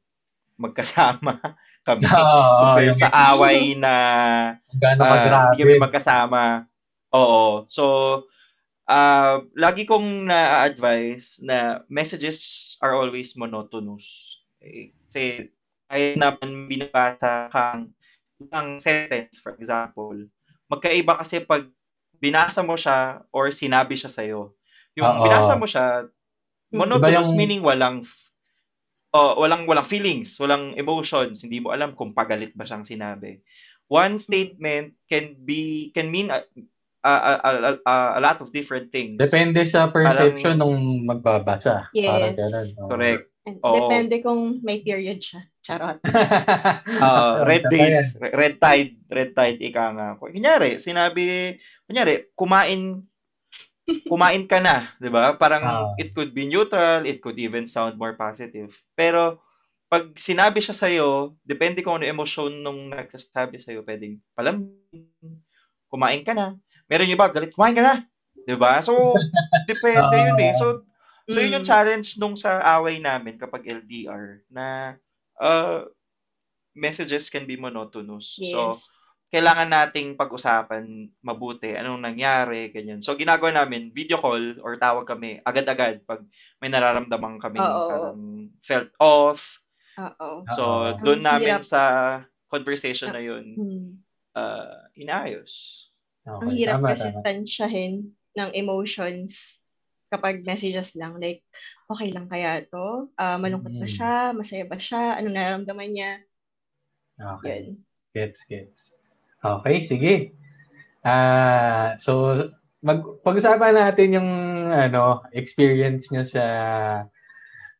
[0.58, 1.38] magkasama
[1.88, 3.94] kami compared yung sa away na
[4.76, 5.40] gaano ah, kagrabe.
[5.48, 6.42] hindi kami magkasama.
[7.16, 7.64] Oo.
[7.64, 7.84] So,
[8.90, 14.36] ah lagi kong na-advise na messages are always monotonous.
[14.60, 15.46] Eh, Kasi
[15.88, 17.88] kahit naman binabasa kang
[18.42, 20.16] isang sentence, for example,
[20.68, 21.64] magkaiba kasi pag
[22.20, 24.52] binasa mo siya or sinabi siya sa'yo.
[24.98, 25.24] Yung Oo.
[25.24, 26.04] binasa mo siya,
[26.72, 28.06] monotonous Iba yung- meaning walang
[29.10, 33.42] oh, walang walang feelings, walang emotions, hindi mo alam kung pagalit ba siyang sinabi.
[33.90, 36.46] One statement can be can mean a,
[37.02, 37.50] a, a,
[37.82, 39.18] a, a- lot of different things.
[39.18, 41.90] Depende sa perception Parang- nung magbabasa.
[41.90, 42.06] Yes.
[42.06, 42.66] Parang ganun.
[42.78, 42.86] oo.
[42.86, 43.24] Correct.
[43.66, 43.74] Oo.
[43.74, 45.42] Depende kung may period siya.
[45.60, 45.98] Charot.
[47.00, 50.08] Uh, red days, re- red tide, red tide ika nga.
[50.20, 51.56] Kunyari, sinabi,
[51.88, 53.00] kunyari, kumain
[54.10, 55.34] kumain ka na, 'di ba?
[55.38, 55.94] Parang Ah.
[56.00, 58.70] it could be neutral, it could even sound more positive.
[58.98, 59.38] Pero
[59.90, 60.88] pag sinabi siya sa
[61.42, 65.38] depende kung ano emosyon nung nagsasabi sa iyo, pwedeng palambing,
[65.90, 66.54] kumain ka na.
[66.86, 67.94] Meron yung iba, galit, kumain ka na.
[68.46, 68.78] 'Di ba?
[68.82, 68.94] So,
[69.70, 70.54] depende yun eh.
[70.54, 70.82] So,
[71.30, 71.70] So yun yung Mm.
[71.70, 74.98] challenge nung sa away namin kapag LDR na
[75.38, 75.86] uh,
[76.74, 78.34] messages can be monotonous.
[78.50, 78.90] So Yes.
[79.30, 82.98] Kailangan nating pag-usapan mabuti anong nangyari, ganyan.
[82.98, 86.26] So ginagawa namin video call or tawag kami agad-agad pag
[86.58, 88.18] may nararamdaman kami parang
[88.60, 89.62] felt off.
[89.96, 90.42] Oo.
[90.50, 90.98] So Oo.
[90.98, 91.66] doon namin hirap.
[91.66, 91.82] sa
[92.50, 93.88] conversation na yun Hmm.
[94.34, 95.86] uh, inaayos.
[96.20, 97.22] Okay, Ang hirap tama, kasi tama.
[97.22, 97.94] tansyahin
[98.36, 99.62] ng emotions
[100.10, 101.22] kapag messages lang.
[101.22, 101.46] Like,
[101.86, 103.06] okay lang kaya to?
[103.14, 103.94] Ah, malungkot ba Mm.
[103.94, 104.14] siya?
[104.34, 105.16] Masaya ba siya?
[105.16, 106.12] Anong nararamdaman niya?
[107.14, 107.70] Okay.
[107.72, 107.86] Yun.
[108.10, 108.90] Gets, gets.
[109.40, 110.14] Okay, sige.
[111.00, 112.36] Ah, so
[112.84, 114.30] mag pag-usapan natin yung
[114.68, 116.44] ano, experience nyo sa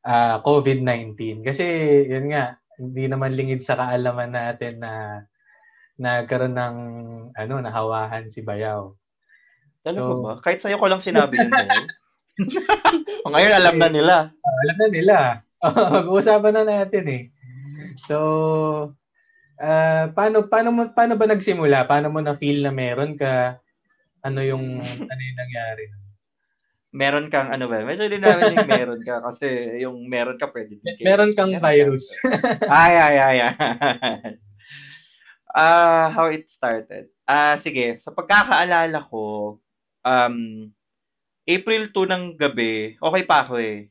[0.05, 1.65] ah, COVID-19 kasi
[2.09, 4.93] yun nga, hindi naman lingid sa kaalaman natin na
[6.01, 6.77] nagkaroon ng
[7.37, 8.97] ano, nahawahan si Bayaw.
[9.85, 10.33] Talaga So- ba?
[10.41, 11.53] Kahit sa'yo ko lang sinabi yun.
[13.21, 14.17] O ngayon alam na nila.
[14.33, 15.17] Ah, alam na nila.
[16.01, 17.23] Mag-uusapan na natin eh.
[18.09, 18.17] So,
[19.61, 21.85] ah, paano paano mo paano ba nagsimula?
[21.85, 23.61] Paano mo na feel na meron ka?
[24.25, 24.81] Ano yung
[25.13, 25.85] ano yung nangyari?
[26.91, 27.87] Meron kang ano ba?
[27.87, 29.47] Medyo din namin yung meron ka kasi
[29.79, 31.07] yung meron ka pwede din.
[31.07, 32.11] Meron kang virus.
[32.67, 33.55] ay, ay, ay, ay.
[35.51, 37.11] Ah, how it started.
[37.27, 37.99] Ah, sige.
[37.99, 39.59] Sa pagkakaalala ko,
[40.07, 40.37] um,
[41.43, 43.91] April 2 ng gabi, okay pa ako eh.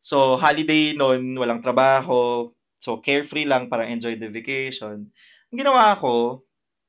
[0.00, 2.48] So, holiday noon, walang trabaho.
[2.78, 5.10] So, carefree lang, parang enjoy the vacation.
[5.50, 6.42] Ang ginawa ko,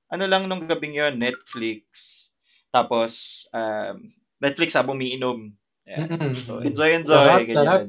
[0.09, 1.85] ano lang nung gabing yon Netflix.
[2.69, 5.49] Tapos, um, Netflix habang umiinom.
[5.89, 5.99] Ayan.
[6.05, 6.33] Mm-mm.
[6.37, 7.17] So, enjoy, enjoy.
[7.17, 7.57] Sarap, ganyan.
[7.57, 7.81] sarap.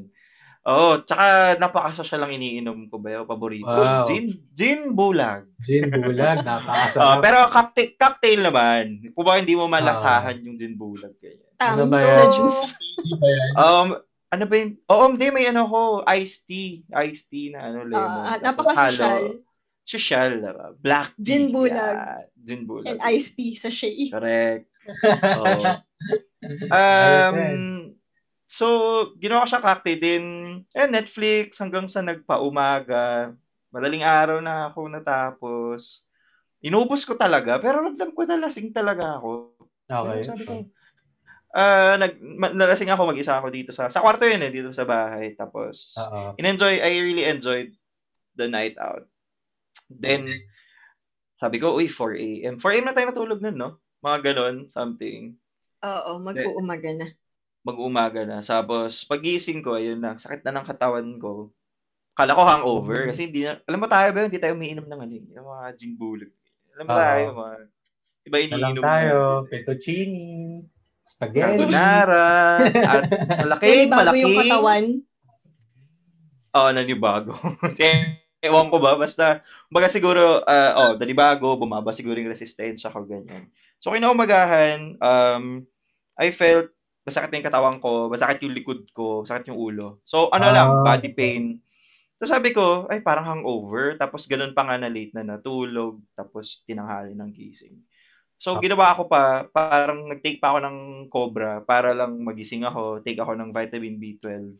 [0.61, 3.65] Oo, tsaka napakasosya lang iniinom ko ba yung paborito.
[3.65, 4.05] Wow.
[4.05, 5.49] Gin, gin bulag.
[5.65, 7.21] Gin bulag, Ah, napakasarap.
[7.25, 8.85] pero cocktail, cocktail naman.
[9.17, 11.17] Kung ba hindi mo malasahan yung gin bulag.
[11.17, 11.49] Ganyan.
[11.61, 11.93] Ano Tama.
[11.93, 12.29] ba na yan?
[12.33, 12.77] juice.
[12.77, 13.51] Hindi ba yan?
[13.57, 13.89] Um,
[14.31, 14.79] ano ba yun?
[14.87, 16.87] Oo, hindi, may ano ko, iced tea.
[16.95, 18.23] Iced tea na ano, lemon.
[18.23, 19.43] Ah, Tapos napaka-social.
[19.83, 20.29] Social.
[20.39, 20.69] diba?
[20.79, 21.27] Black tea.
[21.27, 21.99] Gin bulag.
[21.99, 22.87] Yeah, gin bulag.
[22.87, 24.07] And iced tea sa shea.
[24.07, 24.71] Correct.
[26.71, 26.71] Yan.
[26.71, 27.59] Um,
[28.47, 28.67] so,
[29.19, 30.25] ginawa ko siya cocktail din.
[30.71, 33.35] Eh, Netflix hanggang sa nagpaumaga.
[33.75, 36.07] Madaling araw na ako natapos.
[36.63, 39.59] Inubos ko talaga, pero ramdam ko na lasing talaga ako.
[39.91, 40.23] Okay.
[40.23, 40.55] Sabi ko,
[41.55, 42.19] ah, nag,
[42.55, 45.35] nalasing ako, mag-isa ako dito sa, sa kwarto yun eh, dito sa bahay.
[45.35, 46.35] Tapos, Oo.
[46.39, 47.75] in-enjoy, I really enjoyed
[48.39, 49.07] the night out.
[49.91, 50.31] Then,
[51.35, 52.63] sabi ko, uy, 4 a.m.
[52.63, 52.87] 4 a.m.
[52.87, 53.71] na tayo natulog nun, no?
[54.01, 55.35] Mga ganon, something
[55.81, 57.07] Oo, mag-uumaga na.
[57.65, 58.41] mag-umaga na.
[58.45, 61.53] Tapos, pagising ko, ayun na, sakit na ng katawan ko.
[62.17, 63.09] Kala ko hangover.
[63.09, 65.67] Kasi hindi na, alam mo tayo ba, hindi tayo umiinom ng ano, eh, yung mga
[65.77, 66.33] gin bulag.
[66.77, 67.01] Alam mo Oo.
[67.01, 67.55] tayo, mga,
[68.29, 69.49] iba iniinom tayo, natin.
[69.49, 70.21] fettuccine,
[71.11, 71.67] spaghetti.
[71.67, 72.27] Carbonara,
[72.95, 73.03] at
[73.43, 74.21] malaki, Really bago malaki.
[74.23, 74.85] yung katawan.
[76.51, 77.33] Oo, nanibago.
[78.41, 83.53] Ewan ko ba, basta, baga siguro, uh, oh, nanibago, bumaba siguro yung resistensya ko, ganyan.
[83.79, 85.69] So, kinaumagahan, um,
[86.17, 86.73] I felt,
[87.05, 90.01] masakit na yung katawan ko, masakit yung likod ko, masakit yung ulo.
[90.09, 90.97] So, ano lang, Ah.
[90.97, 91.61] body pain.
[92.17, 93.97] So, sabi ko, ay, parang hangover.
[93.97, 96.01] Tapos, ganun pa nga na late na natulog.
[96.13, 97.77] Tapos, tinanghali ng gising.
[98.41, 98.61] So, Ah.
[98.65, 100.79] ginawa ko pa, parang nag-take pa ako ng
[101.13, 103.05] Cobra para lang magising ako.
[103.05, 104.57] Take ako ng vitamin B12.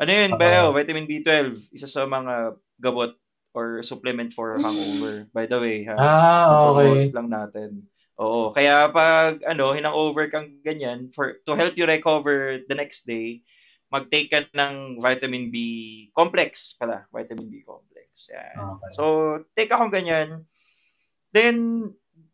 [0.00, 0.38] Ano yun, Ah.
[0.40, 0.72] Beo?
[0.72, 1.68] Vitamin B12.
[1.68, 3.12] Isa sa mga gamot
[3.52, 5.28] or supplement for hangover.
[5.36, 5.96] By the way, ha?
[6.00, 7.12] Ah, okay.
[7.12, 7.84] Lang natin.
[8.16, 8.50] Oo.
[8.56, 13.44] Kaya pag ano, hinang-over kang ganyan, for to help you recover the next day,
[13.92, 15.56] mag-take ka ng vitamin B
[16.16, 17.04] complex pala.
[17.12, 18.32] Vitamin B complex.
[18.32, 18.56] Yan.
[18.56, 18.90] Okay.
[18.96, 19.02] So,
[19.52, 20.48] take akong ganyan.
[21.30, 21.88] Then,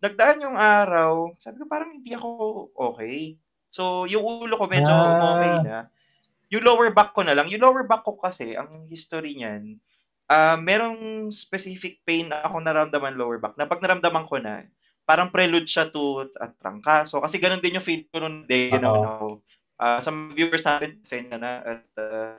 [0.05, 2.29] nagdaan yung araw, sabi ko parang hindi ako
[2.77, 3.35] okay.
[3.73, 5.19] So, yung ulo ko medyo Ah.
[5.19, 5.89] okay na.
[6.53, 7.49] Yung lower back ko na lang.
[7.51, 9.79] Yung lower back ko kasi, ang history niyan,
[10.33, 14.65] ah merong specific pain na ako naramdaman lower back na pag naramdaman ko na,
[15.09, 17.21] parang prelude siya to at trangkaso.
[17.25, 19.41] Kasi ganun din yung feel ko noon day ano.
[19.81, 22.37] Ah, sa mga viewers natin, kasi na na at ah,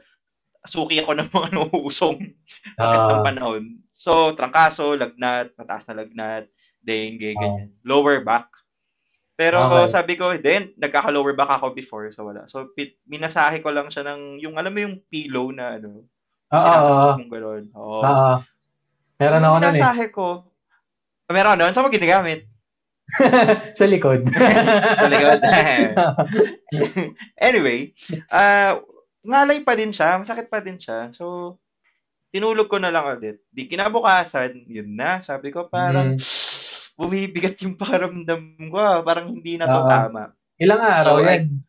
[0.67, 2.19] suki ako ng mga nauusong
[2.82, 3.25] sakit ng Ah.
[3.25, 3.63] panahon.
[3.93, 6.45] So, trangkaso, lagnat, mataas na lagnat,
[6.86, 7.41] dengue, Ah.
[7.41, 7.69] ganyan.
[7.82, 8.48] Lower back.
[9.36, 9.91] Pero Okay.
[9.91, 12.48] sabi ko, then, nagkaka-lower back ako before, so wala.
[12.48, 16.08] So, pi- minasahe ko lang siya ng, yung, alam mo yung pillow na, ano,
[16.48, 16.63] Oo, oo, oo.
[16.63, 17.63] sinasaksak mong gano'n.
[17.76, 18.00] Oo.
[18.00, 18.34] Oo.
[19.15, 19.67] Meron ako nun eh.
[19.76, 20.28] Minasahe ko.
[21.26, 21.74] Ah, Meron nun?
[21.74, 22.48] Saan mo ginagamit?
[23.78, 24.24] Sa likod.
[25.02, 25.39] Sa likod.
[27.39, 27.93] anyway,
[28.30, 28.82] ah
[29.21, 31.10] ngalay pa din siya, masakit pa din siya.
[31.12, 31.58] So,
[32.30, 33.41] tinulog ko na lang ulit.
[33.50, 35.21] Di kinabukasan, yun na.
[35.21, 36.21] Sabi ko, parang Mm.
[36.95, 38.77] Bumibigat yung pakiramdam ko.
[38.79, 38.99] ah.
[39.03, 39.89] Parang hindi na to Oo.
[39.91, 40.23] tama.
[40.55, 41.63] Ilang araw So, yan?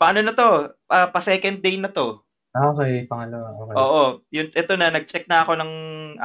[0.00, 0.50] Paano na to?
[0.88, 2.22] Ah, pa second day na to.
[2.50, 3.54] Okay, pangalawa.
[3.54, 3.74] Okay.
[3.78, 4.04] Oo.
[4.34, 5.72] Yun, ito na, nag-check na ako ng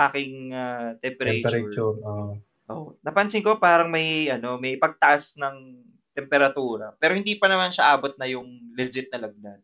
[0.10, 1.50] aking ah, temperature.
[1.50, 1.96] Temperature.
[2.02, 2.34] oo.
[2.66, 5.86] Oh, napansin ko parang may ano, may pagtaas ng
[6.18, 6.98] temperatura.
[6.98, 9.62] Pero hindi pa naman siya abot na yung legit na lagnat.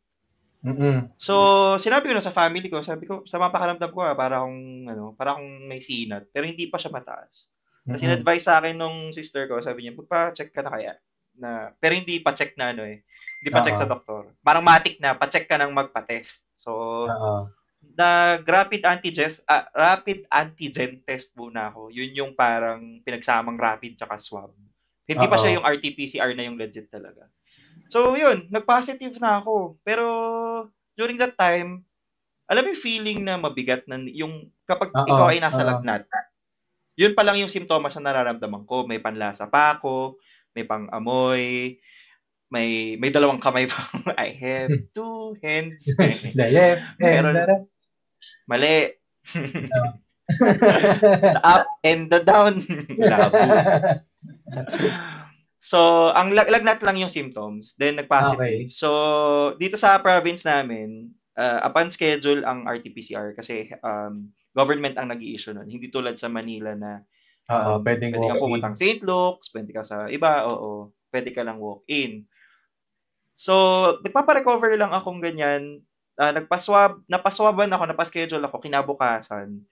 [0.61, 1.09] Mm-mm.
[1.17, 1.33] So,
[1.81, 4.85] sinabi ko na sa family ko, sabi ko, sa mga pakaramdam ko, ah, para akong,
[4.85, 7.49] ano, para akong may sinat, pero hindi pa siya mataas.
[7.87, 8.07] Tapos Mm-mm.
[8.13, 10.93] in-advise sa akin nung sister ko, sabi niya, magpa-check ka na kaya.
[11.37, 13.01] Na, pero hindi pa-check na ano eh.
[13.41, 13.81] Hindi pa-check Oo.
[13.81, 14.23] sa doktor.
[14.45, 16.45] Parang matik na, pa-check ka nang magpa-test.
[16.61, 16.71] So,
[17.09, 17.49] Oo.
[17.81, 21.89] nag rapid antigen ah, rapid antigen test muna ako.
[21.89, 24.53] Yun yung parang pinagsamang rapid tsaka swab.
[25.09, 25.41] Hindi pa Oo.
[25.41, 27.25] siya yung RT-PCR na yung legit talaga.
[27.89, 29.81] So, yun, nag-positive na ako.
[29.81, 30.05] Pero
[30.95, 31.81] during that time,
[32.47, 35.69] alam mo yung feeling na mabigat na yung kapag Oo, ikaw ay nasa oo.
[35.71, 36.03] lagnat.
[36.99, 38.83] Yun pa lang yung simptomas na nararamdaman ko.
[38.87, 40.19] May panlasa pa ako,
[40.51, 41.77] may pang-amoy,
[42.51, 43.87] may may dalawang kamay pa.
[44.19, 45.87] I have two hands.
[46.37, 47.65] The left and Meron- the right.
[48.45, 48.77] Mali.
[50.31, 52.61] the up and the down.
[52.99, 53.39] Labo.
[55.61, 58.41] So, ang lag- lagnat lang yung symptoms, then nag-positive.
[58.41, 58.73] Okay.
[58.73, 58.89] So,
[59.61, 65.53] dito sa province namin, uh, upon schedule ang RT-PCR kasi um, government ang nag issue
[65.55, 65.67] nun.
[65.69, 67.01] Hindi tulad sa Manila na
[67.49, 68.43] Oo, um, pwedeng pwede kang walk-in.
[68.43, 69.01] pumuntang St.
[69.03, 70.91] Luke's, pwede ka sa iba, oo.
[71.11, 72.23] Pwede ka lang walk-in.
[73.39, 73.53] So,
[74.05, 75.81] nagpapa-recover lang akong ganyan.
[76.19, 79.63] Ah, nagpa-swab, napaswaban ako, napaschedule ako, kinabukasan.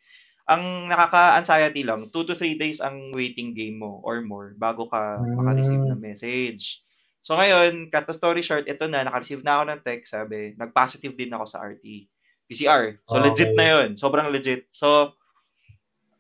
[0.50, 5.22] Ang nakaka-anxiety lang, 2 to 3 days ang waiting game mo or more bago ka
[5.22, 5.36] Mm.
[5.40, 6.82] maka-receive ng message.
[7.22, 11.14] So ngayon, cut the story short, ito na, naka-receive na ako ng text, sabi, nag-positive
[11.16, 12.08] din ako sa RT.
[12.50, 12.98] PCR.
[13.06, 13.30] So Okay.
[13.30, 13.90] legit na yun.
[13.96, 14.66] Sobrang legit.
[14.74, 15.14] So,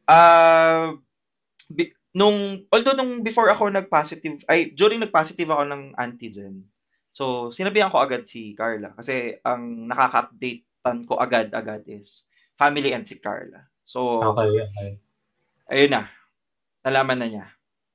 [0.05, 0.93] ah,
[1.69, 6.65] bi- nung, although nung before ako nag-positive, ay, during nag-positive ako ng antigen,
[7.13, 8.93] so, sinabihan ko agad si Carla.
[8.97, 12.25] Kasi, ang nakaka-updatean ko agad-agad is
[12.57, 13.65] family and si Carla.
[13.85, 14.89] So, Okay, okay.
[15.69, 16.03] ayun na.
[16.85, 17.45] Nalaman na niya.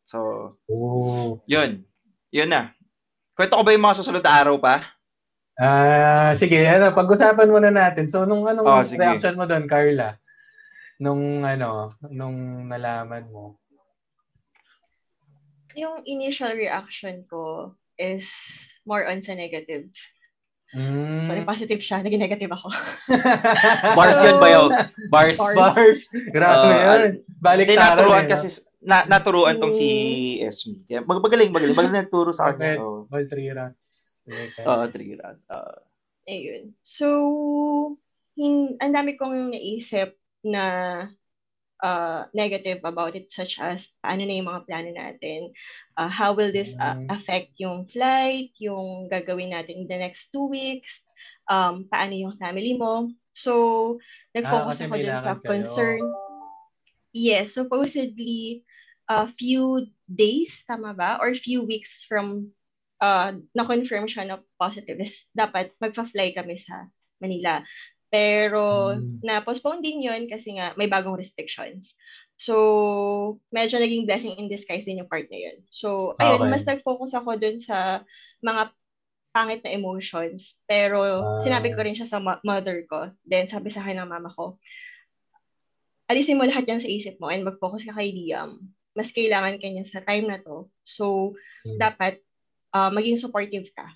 [0.07, 0.19] So,
[0.71, 1.43] Oo.
[1.49, 1.83] yun.
[2.31, 2.75] Yun na.
[3.35, 4.94] Kwento ko ba yung mga susunod na araw pa?
[5.55, 8.11] Ah, sige, ano, pag-usapan muna natin.
[8.11, 8.99] So, nung anong Oh, sige.
[8.99, 10.19] reaction mo doon, Carla?
[10.99, 13.59] Nung ano, nung nalaman mo?
[15.75, 18.27] Yung initial reaction ko is
[18.83, 19.91] more on sa negative.
[20.75, 21.23] Mm.
[21.23, 22.67] So, positive siya, naging negative ako.
[23.99, 24.71] Bars yun ba yun?
[25.07, 25.39] Bars.
[25.39, 25.55] Bars.
[25.55, 26.01] Bars.
[26.35, 27.03] Grabe Uh, yun.
[27.39, 28.47] Balik Hindi, naturuan eh, kasi,
[28.83, 29.87] na, naturuan tong si.
[30.43, 30.83] Esme.
[30.91, 31.79] Kaya, mag- magaling, magaling.
[31.79, 32.75] Magaling nagturo sa Okay.
[32.75, 32.83] kanya.
[32.83, 33.15] Oo, no?
[33.15, 33.55] All three.
[34.65, 35.41] Oo, three round.
[35.53, 35.75] Oo.
[36.25, 36.73] Ayun.
[36.81, 37.07] So,
[38.37, 40.65] hin- ang dami kong naisip na
[41.85, 45.53] uh, negative about it such as paano na yung mga plano natin,
[46.01, 50.49] uh, how will this uh, affect yung flight, yung gagawin natin in the next two
[50.49, 51.05] weeks,
[51.53, 53.13] um, paano yung family mo.
[53.37, 53.99] So,
[54.33, 55.45] nag-focus kasi ako dun sa kayo.
[55.45, 56.03] concern.
[57.15, 58.65] Yes, supposedly,
[59.07, 61.21] a few days, tama ba?
[61.21, 62.51] Or few weeks from
[63.01, 66.87] uh, na-confirm siya na positive is dapat magfa-fly kami sa
[67.19, 67.63] Manila.
[68.15, 69.27] Pero Mm.
[69.27, 71.99] na-postpone din yun kasi nga may bagong restrictions.
[72.39, 72.55] So,
[73.51, 75.67] medyo naging blessing in disguise din yung part na yun.
[75.71, 76.51] So, ayun, Okay.
[76.51, 78.07] mas nag-focus ako dun sa
[78.39, 78.71] mga
[79.35, 80.63] pangit na emotions.
[80.71, 81.43] Pero Ah.
[81.43, 83.11] sinabi ko rin siya sa mo- mother ko.
[83.27, 84.63] Then sabi sa akin ng mama ko,
[86.07, 88.63] alisin mo lahat yan sa isip mo and mag-focus ka kay Liam.
[88.95, 90.71] Mas kailangan kanya sa time na to.
[90.87, 91.35] So,
[91.67, 91.83] Hmm.
[91.83, 92.23] dapat
[92.75, 93.87] uh, maging supportive ka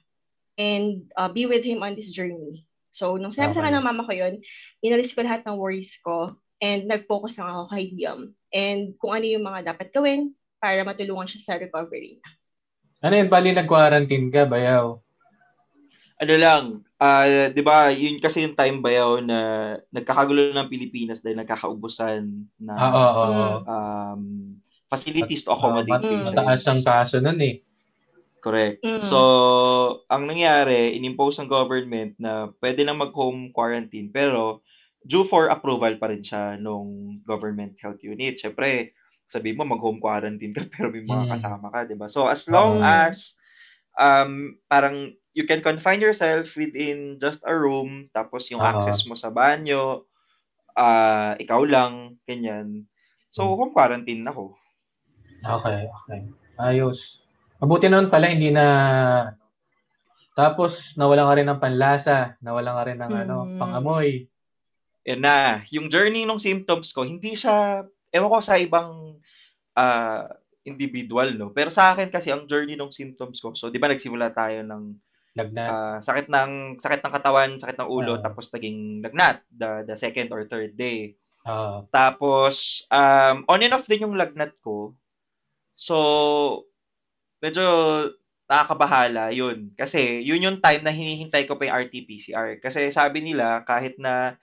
[0.57, 2.65] and uh, be with him on this journey.
[2.95, 3.69] So, nung sinabi sa Okay.
[3.69, 4.41] akin ng mama ko yun,
[4.81, 9.27] inalis ko lahat ng worries ko and nag-focus lang ako kay Liam and kung ano
[9.29, 12.19] yung mga dapat gawin para matulungan siya sa recovery.
[12.99, 14.99] Ano yun, bali nag-quarantine ka, bayaw?
[16.19, 16.63] Ano lang,
[16.99, 19.39] ah, 'di ba, yun kasi yung time bayaw na
[19.95, 22.27] nagkakagulo ng Pilipinas dahil nagkakaubusan
[22.59, 23.31] na Ah, oo, oo.
[23.31, 23.63] Mm.
[23.71, 24.23] um,
[24.91, 26.35] facilities to accommodate Ah, patients.
[26.35, 27.63] Mataas ang kaso nun eh.
[28.39, 28.87] Correct.
[28.87, 29.03] Mm.
[29.03, 29.19] So,
[30.07, 34.63] ang nangyari, inimpose ng government na pwede na mag-home quarantine pero
[35.03, 38.39] due for approval pa rin siya nung government health unit.
[38.39, 38.95] Siyempre,
[39.27, 41.33] sabi mo mag-home quarantine ka pero may mga Mm.
[41.35, 42.07] kasama ka, 'di ba?
[42.07, 42.87] So, as long Mm.
[42.87, 43.35] as
[43.99, 48.71] um parang you can confine yourself within just a room tapos yung Oo.
[48.71, 50.07] access mo sa banyo
[50.79, 52.87] ah ikaw lang, ganyan.
[53.35, 53.59] So, Mm.
[53.59, 54.55] home quarantine ako.
[55.45, 56.21] Okay, okay.
[56.59, 57.23] Ayos.
[57.59, 58.67] Mabuti naman pala, hindi na...
[60.33, 63.59] Tapos, nawalan ka rin ng panlasa, nawalan ka rin ng ano, Mm.
[63.59, 64.09] pangamoy.
[65.03, 65.37] Yan na.
[65.75, 67.83] Yung journey ng symptoms ko, hindi siya,
[68.15, 69.19] ewan ko sa ibang
[69.75, 70.27] ah,
[70.63, 71.51] individual, no?
[71.51, 74.83] Pero sa akin kasi, ang journey ng symptoms ko, so, di ba nagsimula tayo ng
[75.35, 75.71] Lagnat.
[75.71, 78.23] ah, sakit ng sakit ng katawan, sakit ng ulo, Oo.
[78.23, 81.15] tapos naging lagnat, the, the second or third day.
[81.43, 84.99] Ah, Tapos, um, on and off din yung lagnat ko.
[85.73, 86.67] So,
[87.43, 87.65] medyo
[88.49, 89.77] nakakabahala, yun.
[89.77, 92.59] Kasi yun yung time na hinihintay ko pa yung RT-PCR.
[92.65, 94.41] Kasi sabi nila, kahit na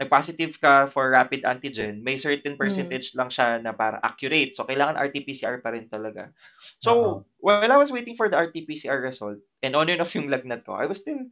[0.00, 4.56] nag-positive ka for rapid antigen, may certain percentage lang siya na para accurate.
[4.58, 6.34] So, kailangan RT-PCR pa rin talaga.
[6.82, 7.12] So, Oo.
[7.38, 10.74] while I was waiting for the RT-PCR result, and on and off yung lagnat ko,
[10.74, 11.22] I was still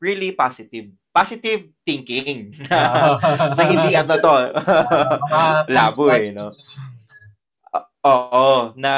[0.00, 0.88] really positive.
[1.12, 2.54] Positive thinking.
[2.70, 3.18] na,
[3.58, 4.34] na hindi ano to.
[5.28, 6.54] Ah, Labo eh, no?
[8.06, 8.92] Oo, na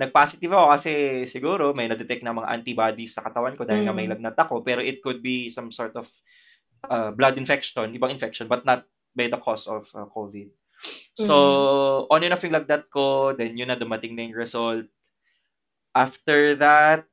[0.00, 0.92] nag-positive ako kasi
[1.28, 4.16] siguro may na-detect na mga antibodies sa katawan ko dahil nga may Mm.
[4.16, 6.08] lagnat ako pero it could be some sort of
[6.88, 10.48] uh, blood infection, ibang infection but not by the cause of uh, COVID.
[11.16, 14.84] So, on and off yung lagnat ko, then yun na dumating na yung result.
[15.96, 17.08] After that,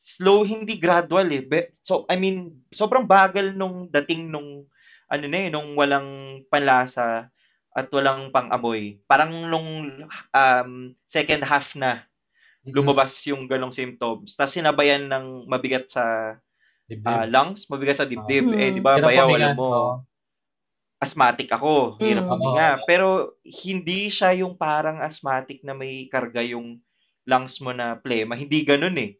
[0.00, 1.44] slow, hindi gradual eh.
[1.84, 4.68] So, I mean, sobrang bagal nung dating nung
[5.08, 7.28] ano na eh, nung walang panlasa
[7.74, 9.02] at walang pang-amoy.
[9.04, 9.68] Parang nung
[10.30, 10.70] um,
[11.04, 12.06] second half na
[12.64, 14.38] lumabas yung ganong symptoms.
[14.38, 16.04] Tapos sinabayan ng mabigat sa
[16.88, 17.04] Dibdib.
[17.08, 18.44] ah, lungs, mabigat sa dibdib.
[18.48, 18.56] Mm.
[18.56, 19.94] Eh, di ba, huminga, alam mo, oo.
[21.00, 22.00] asthmatic ako.
[22.00, 22.32] Hirap Mm.
[22.32, 22.68] huminga.
[22.88, 26.80] Pero hindi siya yung parang asthmatic na may karga yung
[27.24, 28.36] lungs mo na plema.
[28.36, 29.16] Hindi ganun eh.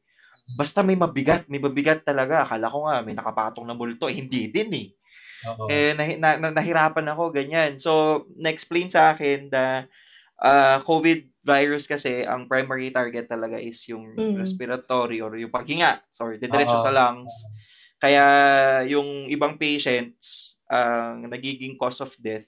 [0.57, 2.45] Basta may mabigat, may mabigat talaga.
[2.45, 4.09] Akala ko nga may nakapatong na multo.
[4.09, 4.87] Eh, hindi din eh.
[5.53, 5.69] Oo.
[5.69, 7.77] Eh, nahi- na, na- nahirapan ako, ganyan.
[7.77, 9.85] So, na-explain sa akin na
[10.43, 14.41] ah, COVID virus kasi, ang primary target talaga is yung Mm.
[14.43, 16.03] respiratory or yung paghinga.
[16.11, 17.31] Sorry, didiretso sa lungs.
[18.03, 18.25] Kaya,
[18.91, 22.45] yung ibang patients, ang nagiging cause of death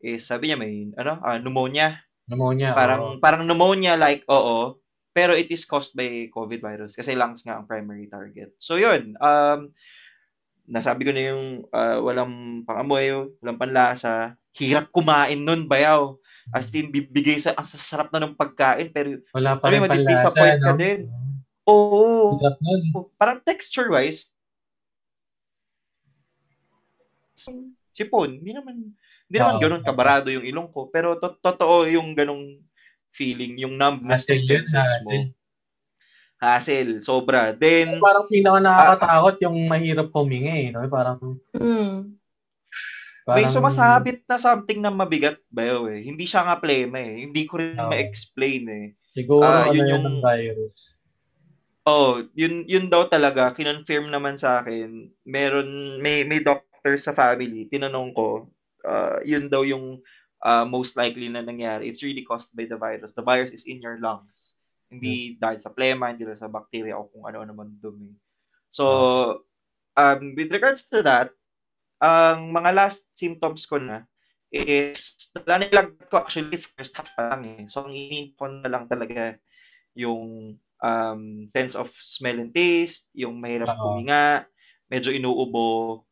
[0.00, 2.00] is, sabi niya, may, ano, ah, pneumonia.
[2.26, 2.72] Pneumonia.
[2.72, 3.20] Parang, oo.
[3.20, 4.80] parang pneumonia, like, oo.
[5.12, 8.54] Pero it is caused by COVID virus kasi lungs nga ang primary target.
[8.62, 9.18] So, yun.
[9.20, 9.74] Um,
[10.66, 14.34] nasabi ko na yung ah, walang pangamoy, walang panlasa.
[14.56, 16.18] Hirap kumain nun, bayaw.
[16.50, 19.94] As in, bibigay sa, ang sasarap na ng pagkain, pero, Wala pa rin panlasa.
[19.94, 20.80] madi-disappoint ka no?
[20.80, 21.00] din.
[21.68, 22.82] oo, Hirap nun.
[23.14, 24.34] parang texture-wise,
[27.94, 28.92] sipon, hindi naman,
[29.30, 29.62] hindi naman Oo.
[29.62, 32.58] ganun kabarado yung ilong ko, pero to- totoo yung ganung
[33.10, 35.10] feeling, yung numbness ng senses mo.
[36.40, 37.52] Hassle, sobra.
[37.52, 40.68] Then, Parang pinaka nakakatakot yung mahirap huminga eh.
[40.72, 40.88] No?
[40.88, 42.16] Parang, Mm.
[43.28, 46.00] may parang sumasabit na something na mabigat ba eh.
[46.00, 47.28] Hindi siya nga plema eh.
[47.28, 47.92] Hindi ko rin Oo.
[47.92, 48.86] ma-explain eh.
[49.12, 50.96] Siguro ano yun yun yung- ng virus.
[51.84, 55.10] Oh, yun yun daw talaga kinonfirm naman sa akin.
[55.24, 57.66] Meron may may doctor sa family.
[57.68, 58.52] Tinanong ko,
[58.84, 59.98] uh, yun daw yung
[60.44, 61.88] uh, most likely na nangyari.
[61.88, 63.16] It's really caused by the virus.
[63.16, 64.59] The virus is in your lungs.
[64.90, 68.10] Hindi dahil sa plema, hindi dahil sa bacteria o kung ano naman dumi.
[68.74, 68.84] So,
[69.94, 71.30] um, with regards to that,
[72.02, 74.02] ang mga last symptoms ko na
[74.50, 77.62] is nanilag ko actually first half pa lang eh.
[77.70, 79.38] So, ang iniin ko na lang talaga
[79.94, 81.22] yung um,
[81.54, 83.94] sense of smell and taste, yung mahirap Oo.
[83.94, 84.42] huminga,
[84.90, 86.02] medyo inuubo,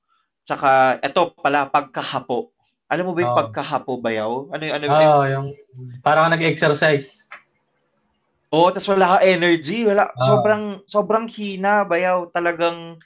[0.47, 2.47] tsaka eto pala, pagkahapo.
[2.89, 3.41] Alam mo ba yung Oo.
[3.43, 4.31] pagkahapo bayaw?
[4.55, 5.49] Ano yung, ano yung, yung
[6.01, 7.26] parang nag-exercise.
[8.53, 10.20] Oh, tas wala ka energy, wala, Oo.
[10.24, 12.96] sobrang, sobrang hina bayaw, talagang,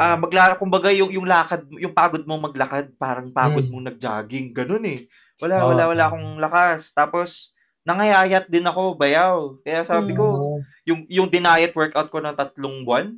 [0.00, 3.70] ah maglakad, kumbaga yung, yung lakad, yung pagod mong maglakad, parang pagod Mm.
[3.72, 5.06] mong nag-jogging, ganun eh.
[5.42, 5.68] Wala, Oo.
[5.74, 6.94] wala, wala akong lakas.
[6.94, 7.54] Tapos,
[7.86, 9.58] nangayayat din ako, bayaw.
[9.66, 10.18] Kaya sabi Mm.
[10.18, 10.58] ko, Oo.
[10.88, 13.16] yung yung dinayet workout ko ng tatlong buwan,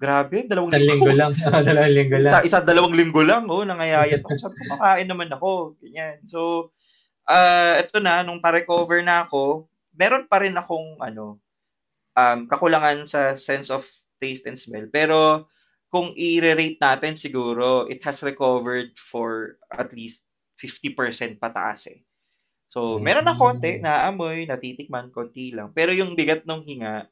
[0.00, 1.18] grabe, dalawang Isang linggo linggo.
[1.18, 1.32] lang.
[1.68, 2.30] Dalawang linggo lang.
[2.30, 4.34] Isa, isa, dalawang linggo lang, oh, nangayayat ako.
[4.42, 5.50] Sabi ko, makain naman ako.
[5.80, 6.18] Ganyan.
[6.28, 6.70] So,
[7.28, 11.38] ah ito na, nung pa-recover na ako, meron pa rin akong, ano,
[12.14, 13.86] um, kakulangan sa sense of
[14.22, 14.86] taste and smell.
[14.90, 15.50] Pero,
[15.90, 20.26] kung i-rate natin siguro, it has recovered for at least
[20.58, 22.02] 50% pataas eh.
[22.66, 25.70] So, meron na konti, naamoy, natitikman, konti lang.
[25.70, 27.06] Pero yung bigat ng hinga,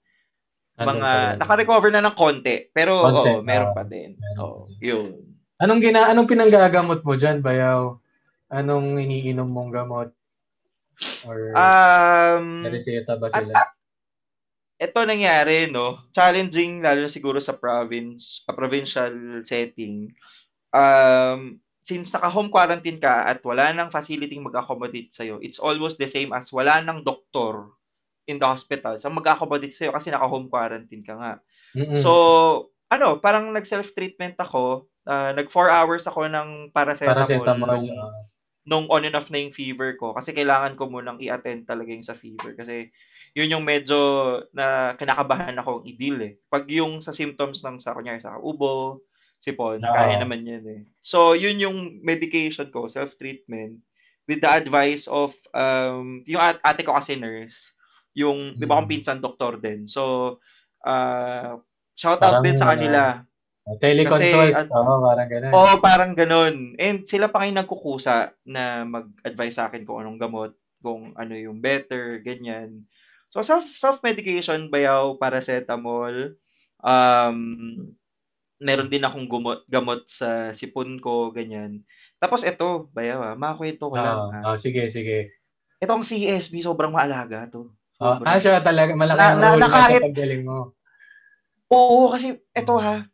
[0.75, 2.73] Ano mga, naka-recover na ng konti.
[2.73, 4.17] Pero, Konti, oo, meron pa din.
[4.41, 5.21] Oo, yun.
[5.61, 8.01] Anong gina anong pinanggagamot mo diyan, Bayaw?
[8.51, 10.11] Anong iniinom mong gamot?
[11.27, 13.53] Or Um, may reseta ba sila?
[13.55, 13.71] at,
[14.83, 15.99] ito nangyari, no?
[16.11, 20.11] Challenging, lalo na siguro sa province, a provincial setting.
[20.75, 26.35] Um, since naka-home quarantine ka at wala nang facility mag-accommodate sa'yo, it's almost the same
[26.35, 27.71] as wala nang doktor
[28.27, 31.33] in the hospital sa mag-accommodate sa'yo kasi naka-home quarantine ka nga.
[31.79, 31.99] Mm-mm.
[31.99, 32.11] So,
[32.91, 34.91] ano, parang nag-self-treatment ako.
[35.03, 37.71] Ah, nag 4 hours ako ng paracetamol, paracetamol.
[37.83, 38.15] nung, ah.
[38.63, 40.15] Nung on and off na yung fever ko.
[40.15, 42.55] Kasi kailangan ko munang i-attend talaga yung sa fever.
[42.55, 42.89] Kasi
[43.35, 43.99] yun yung medyo
[44.55, 46.33] na kinakabahan akong i-deal eh.
[46.47, 49.03] Pag yung sa symptoms ng sa, kunyari sa ubo,
[49.43, 49.91] sipon, Oo.
[49.91, 50.83] kaya naman yan eh.
[51.03, 53.83] So, yun yung medication ko, self-treatment,
[54.31, 57.75] with the advice of, um, yung at- ate ko kasi nurse,
[58.15, 58.95] yung, di ba akong Mm.
[58.95, 59.91] pinsan doktor din.
[59.91, 60.39] So,
[60.87, 61.59] uh,
[61.99, 63.27] shout out Parang, din sa kanila.
[63.63, 64.53] Teleconsult.
[64.53, 65.53] Kasi, Oo, parang ganun.
[65.55, 66.55] Oo, parang ganun.
[66.77, 70.53] And sila pa kayo nagkukusa na mag-advise sa akin kung anong gamot,
[70.83, 72.83] kung ano yung better, ganyan.
[73.31, 76.35] So, self, self-medication, bayaw, paracetamol,
[76.83, 77.37] um,
[78.59, 81.87] meron din akong gumot, gamot sa sipon ko, ganyan.
[82.19, 84.19] Tapos ito, bayaw, ah, makakwento ko lang.
[84.43, 85.33] Oh, oh, sige, sige.
[85.79, 87.71] Itong CSB, sobrang maalaga to.
[87.99, 88.27] Oh, Sobrang.
[88.27, 90.59] ah, siya talaga, malaki Na- ang na- role na niya kahit- sa paggaling mo.
[91.73, 93.07] Oo, kasi ito ha,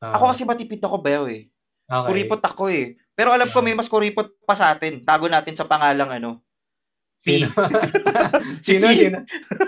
[0.00, 1.52] Ah, ako kasi matipid ako, bayaw eh.
[1.84, 2.06] okay.
[2.08, 2.96] Kuripot ako eh.
[3.12, 5.04] Pero alam ko may mas kuripot pa sa atin.
[5.04, 6.40] Tago natin sa pangalang ano.
[7.20, 7.36] P.
[7.36, 7.52] Sino?
[8.64, 8.96] sino, P.
[8.96, 9.18] sino?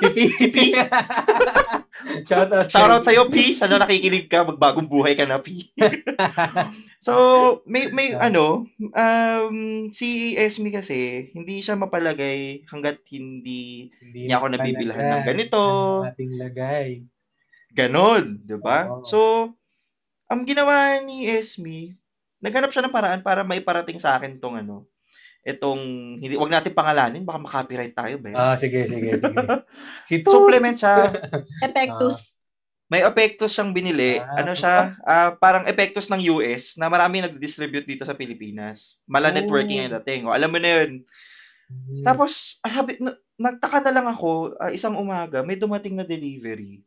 [0.01, 0.17] Si P.
[0.33, 0.57] Si P.
[2.29, 2.67] Shout out.
[2.73, 3.53] Shoutout sa'yo, P.
[3.53, 4.49] Sana nakikinig ka.
[4.49, 5.69] Magbagong buhay ka na, P.
[7.07, 7.13] so,
[7.69, 8.33] may, may Ah.
[8.33, 9.57] ano, um,
[9.93, 15.61] si Esme kasi, hindi siya mapalagay hanggat hindi Hindi niya ako na nabibilhan ng ganito.
[16.09, 17.05] Ating lagay.
[17.77, 18.41] ganon.
[18.49, 18.89] di ba?
[18.89, 19.05] Oo.
[19.05, 19.19] So,
[20.33, 22.01] ang ginawa ni Esme,
[22.41, 24.89] naghanap siya ng paraan para maiparating sa akin tong ano,
[25.45, 25.81] itong,
[26.23, 28.33] hindi, wag natin pangalanin, baka makopyright tayo, ba?
[28.33, 29.33] Ah, sige, sige, sige.
[30.09, 30.15] Si.
[30.25, 31.13] Supplement siya.
[31.69, 32.39] Epectus.
[32.87, 34.21] May Epectus siyang binili.
[34.21, 34.97] Ah, ano siya?
[35.03, 39.01] ah, parang Epectus ng US na marami nag-distribute dito sa Pilipinas.
[39.05, 39.37] Mala Oh.
[39.37, 40.29] networking yung dating.
[40.29, 41.03] O, alam mo na yun.
[41.67, 42.05] Hmm.
[42.05, 46.85] Tapos, ah, sabi, na- nagtaka na lang ako, ah, isang umaga, may dumating na delivery.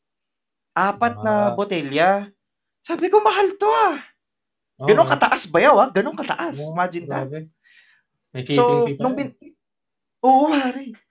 [0.72, 1.54] Apat na Ah.
[1.58, 2.30] botelya.
[2.86, 3.98] Sabi ko, mahal to ah.
[4.86, 4.88] Oo.
[4.94, 5.90] Ganon kataas ba yaw ah?
[5.90, 6.58] Ganon kataas.
[6.70, 7.28] Imagine that.
[8.54, 9.34] So, nung bin...
[10.22, 10.94] Oo, pare.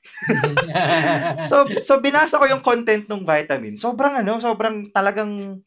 [1.51, 3.77] So, so binasa ko yung content ng vitamin.
[3.77, 5.61] Sobrang ano, sobrang talagang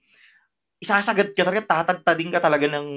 [0.77, 2.87] isasagad ka talaga, tatagtading ka talaga ng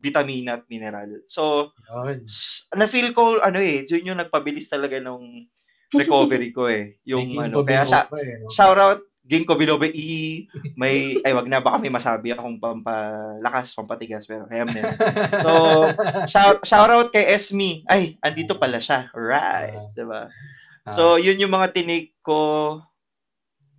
[0.00, 1.20] vitamina at mineral.
[1.28, 2.24] So, Yun.
[2.72, 5.44] na-feel ko, ano eh, yun yung nagpabilis talaga ng
[5.92, 6.96] recovery ko eh.
[7.04, 8.48] Yung ano, kaya biloba eh, no?
[8.48, 9.00] shout out,
[9.32, 10.44] Ginkgo biloba E,
[10.76, 14.76] may, ay wag na, baka may masabi akong pampalakas, pampatigas, pero kaya mo.
[15.40, 15.52] So,
[16.28, 17.80] shout, shout out kay Esme.
[17.88, 19.08] Ay, andito pala siya.
[19.16, 19.72] Right.
[19.72, 19.88] Ah.
[19.96, 20.22] diba?
[20.84, 22.84] Ah, So, yun yung mga tinik ko.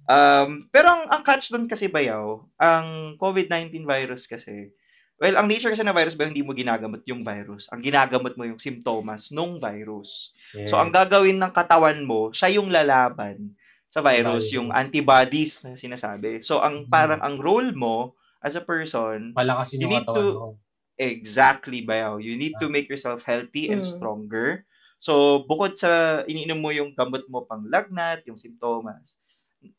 [0.09, 4.73] Um, pero ang, ang catch doon kasi bayaw, ang COVID-19 virus kasi,
[5.21, 7.69] well, ang nature kasi ng virus ba, hindi mo ginagamot yung virus.
[7.69, 10.33] Ang ginagamot mo yung symptoms nung virus.
[10.57, 10.65] yeah.
[10.65, 13.53] So, ang gagawin ng katawan mo, siya yung lalaban
[13.93, 16.41] sa virus, yung antibodies na sinasabi.
[16.41, 16.89] So, ang Mm.
[16.89, 20.57] parang ang role mo as a person, Palakasin you need to- mo.
[20.97, 22.17] exactly bayaw.
[22.21, 23.89] You need to make yourself healthy and Mm.
[23.93, 24.65] stronger.
[24.97, 29.19] So, bukod sa iniinom mo yung gamot mo pang lagnat, yung simptomas,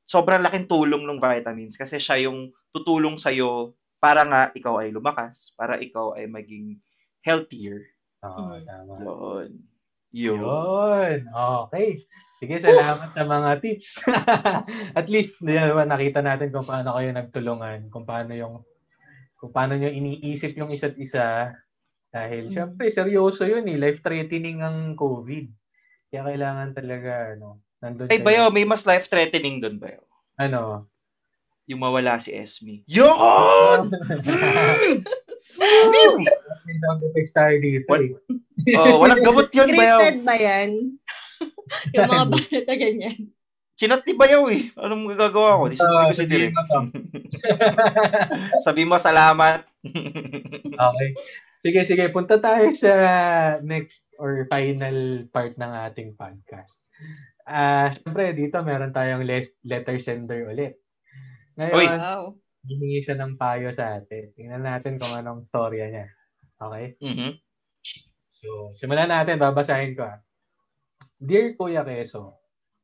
[0.09, 5.53] sobrang laking tulong ng vitamins kasi siya yung tutulong sa'yo para nga ikaw ay lumakas,
[5.57, 6.77] para ikaw ay maging
[7.25, 7.81] healthier.
[8.25, 8.65] Oo, Mm.
[8.69, 8.95] tama.
[9.01, 9.51] Yun.
[10.15, 10.39] Yun.
[10.41, 11.19] Yun.
[11.33, 11.91] Okay.
[12.45, 14.05] Sige, salamat sa mga tips.
[15.01, 18.61] At least, nakita natin kung paano kayo nagtulungan, kung paano yung
[19.35, 21.57] kung paano nyo iniisip yung isa't isa.
[22.09, 22.53] Dahil, Mm.
[22.53, 23.81] syempre, seryoso yun eh.
[23.81, 25.49] Life-threatening ang COVID.
[26.09, 30.05] Kaya kailangan talaga, ano, nandun Ay, bayo, may mas life-threatening doon, bayo.
[30.37, 30.85] Ano?
[31.65, 32.85] Yung mawala si Esme.
[32.85, 33.89] Yun!
[36.65, 38.01] May sound effects tayo dito What?
[38.01, 38.77] eh.
[38.77, 39.97] oh, walang gamot yun, bayo.
[39.99, 40.71] Scripted ba yan?
[41.95, 43.17] yung mga banat na ganyan.
[43.75, 44.71] Chinat ni Bayaw eh.
[44.79, 45.65] Anong magagawa ko?
[45.67, 46.55] Di sabi ko Ah, si Direk.
[48.63, 49.67] Sabi mo salamat.
[50.75, 51.09] Okay.
[51.61, 52.05] Sige, sige.
[52.11, 52.93] Punta tayo sa
[53.63, 56.83] next or final part ng ating podcast.
[57.43, 59.23] Ah, syempre dito meron tayong
[59.63, 60.75] letter sender ulit.
[61.55, 61.87] Ngayon, Uy.
[61.87, 62.25] Wow.
[62.65, 64.35] hihingi siya ng payo sa atin.
[64.35, 66.07] Tingnan natin kung anong storya niya.
[66.59, 66.99] Okay?
[66.99, 67.39] Mhm.
[68.35, 69.39] So, simulan natin.
[69.39, 70.11] Babasahin ko.
[70.11, 70.24] ah.
[71.19, 72.37] Dear Kuya Keso,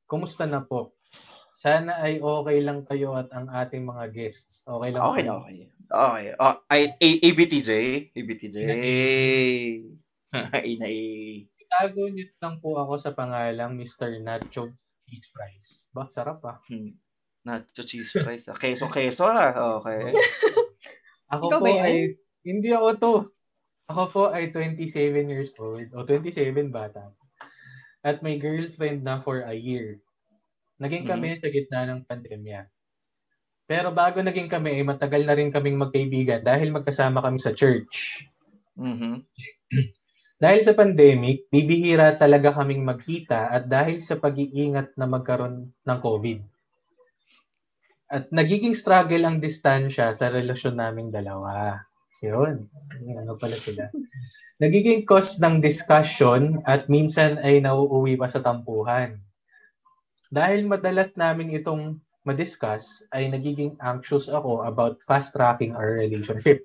[0.07, 0.95] kumusta na po?
[1.51, 4.62] Sana ay okay lang kayo at ang ating mga guests.
[4.64, 5.35] Okay lang Okay po.
[5.45, 5.59] okay.
[5.91, 6.26] Okay.
[6.39, 7.70] Oh, ay, A- ABTJ.
[8.14, 8.57] ABTJ.
[10.31, 11.45] Ay na eh.
[11.62, 14.22] Itago niyo lang po ako sa pangalang Mr.
[14.22, 14.70] Nacho
[15.05, 15.68] Cheese Fries.
[15.91, 16.62] Ba, sarap ah.
[16.70, 16.95] Hmm.
[17.43, 18.47] Nacho cheese fries.
[18.47, 18.55] ah.
[18.55, 19.51] Keso, keso ah.
[19.83, 20.14] Okay.
[21.35, 21.85] Ako Ikaw po ba yan?
[21.87, 21.97] ay,
[22.43, 23.12] hindi ako to.
[23.87, 24.87] Ako po ay 27
[25.31, 25.87] years old.
[25.95, 26.35] O 27
[26.70, 27.11] bata.
[28.01, 30.01] At may girlfriend na for a year.
[30.80, 32.64] Naging kami sa gitna ng pandemya.
[33.68, 38.24] Pero bago naging kami, ay matagal na rin kaming magkaibigan dahil magkasama kami sa church.
[38.76, 39.24] Mhm.
[40.40, 46.38] Dahil sa pandemic, bibihira talaga kaming magkita at dahil sa pag-iingat na magkaroon ng COVID.
[48.11, 51.78] At nagiging struggle ang distansya sa relasyon naming dalawa.
[52.24, 52.66] Yun.
[53.20, 53.92] Ano pala sila.
[54.61, 59.16] Nagiging cause ng discussion at minsan ay nauuwi pa sa tampuhan.
[60.28, 61.96] Dahil madalas namin itong
[62.28, 66.61] ma-discuss ay nagiging anxious ako about fast-tracking our relationship.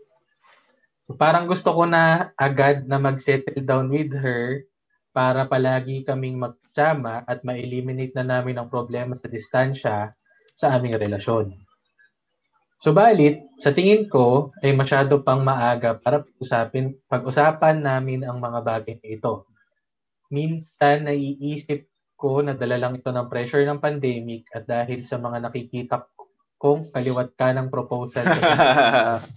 [1.08, 4.68] So parang gusto ko na agad na mag-settle down with her
[5.16, 10.12] para palagi kaming magkasama at ma-eliminate na namin ang problema sa distansya
[10.52, 11.65] sa aming relasyon.
[12.84, 18.96] Subalit, sa tingin ko ay masyado pang maaga para pag-usapin, pag-usapan namin ang mga bagay
[19.00, 19.48] na ito.
[20.32, 21.88] Minsan naiisip
[22.20, 25.96] ko na dala lang ito ng pressure ng pandemic at dahil sa mga nakikita
[26.60, 28.40] kong kaliwat ka ng proposal sa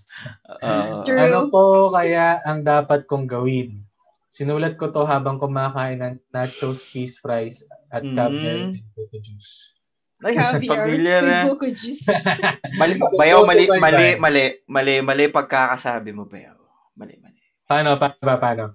[0.58, 1.22] Uh, True.
[1.22, 3.86] Ano po kaya ang dapat kong gawin?
[4.34, 7.62] Sinulat ko to habang kumakain ng nachos, cheese fries
[7.94, 8.16] at Mm.
[8.18, 9.77] caviar and coco juice.
[10.18, 11.46] Caviar familiar with na.
[11.46, 12.02] buko juice.
[12.80, 16.58] Mali, So, bayaw, mali, mali, mali, mali, mali pagkakasabi mo, bayaw.
[16.98, 17.38] Mali, mali.
[17.70, 17.94] Paano?
[17.94, 18.74] Pa, pa, paano?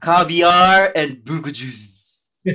[0.00, 2.00] Caviar and buko juice.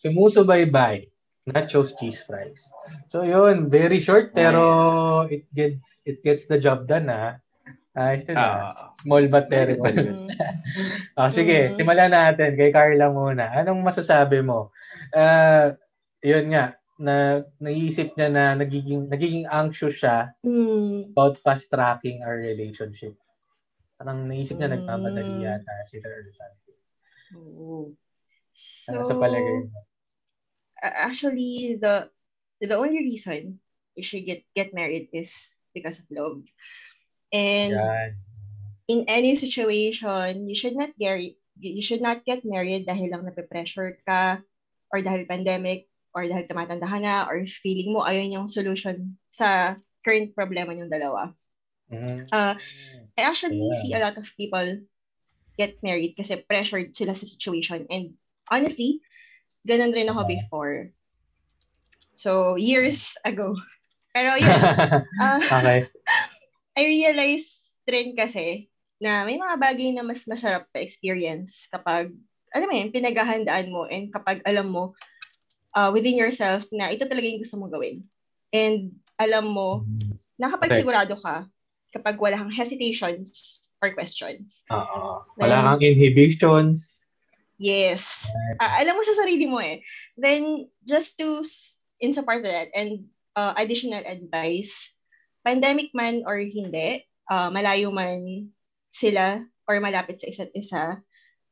[0.00, 1.08] Sumusubaybay.
[1.50, 2.68] Nachos, cheese fries.
[3.08, 7.40] So yun, very short pero it gets it gets the job done ah.
[8.00, 8.72] Ayos yun ah.
[8.72, 9.92] Ah, Small but terrible.
[9.92, 10.28] Mm.
[11.20, 11.76] Ah, sige, Mm.
[11.76, 13.52] simulan natin kay Carla muna.
[13.52, 14.72] Anong masasabi mo?
[15.12, 15.76] Ah,
[16.24, 21.12] yun nga, na naisip niya na nagiging nagiging anxious siya Mm.
[21.12, 23.12] about fast tracking our relationship.
[24.00, 24.80] Parang naisip niya Mm.
[24.80, 26.80] nagmamadali yata sila or something.
[27.36, 27.92] Oo.
[28.88, 29.80] Ano sa palagay mo?
[30.80, 32.08] uh, actually the
[32.64, 33.60] the only reason
[33.92, 36.40] you should get get married is because of love.
[37.30, 38.10] And Yan.
[38.90, 41.22] in any situation, you should not get
[41.60, 44.40] you should not get married dahil lang nape-pressure ka
[44.90, 49.76] or dahil pandemic or dahil tumatanda ka na or feeling mo ayun yung solution sa
[50.02, 51.30] current problema ng dalawa.
[51.92, 52.26] Mhm.
[52.32, 52.56] Uh,
[53.18, 53.76] I actually Yeah.
[53.78, 54.80] see a lot of people
[55.60, 57.84] get married kasi pressured sila sa situation.
[57.92, 58.16] And
[58.48, 59.04] honestly,
[59.68, 60.88] ganun rin ako before.
[62.16, 63.54] So, years ago.
[64.16, 64.60] Pero yun,
[65.22, 65.84] ah, okay.
[66.80, 72.16] I realized rin kasi na may mga bagay na mas masarap pa experience kapag,
[72.56, 74.96] alam mo yun, pinaghahandaan mo and kapag alam mo
[75.76, 78.00] uh, within yourself na ito talaga yung gusto mong gawin.
[78.48, 79.84] And alam mo
[80.40, 80.80] na kapag Correct.
[80.80, 81.44] sigurado ka,
[81.92, 84.64] kapag wala kang hesitations or questions.
[84.72, 85.24] Oo.
[85.36, 86.80] Wala kang inhibition.
[87.60, 88.24] Yes.
[88.56, 89.84] Ah, alam mo sa sarili mo eh.
[90.16, 91.44] Then, just to
[92.00, 94.96] in support of that and uh, additional advice,
[95.46, 98.50] pandemic man or hindi, uh, malayo man
[98.90, 100.98] sila or malapit sa isa't isa,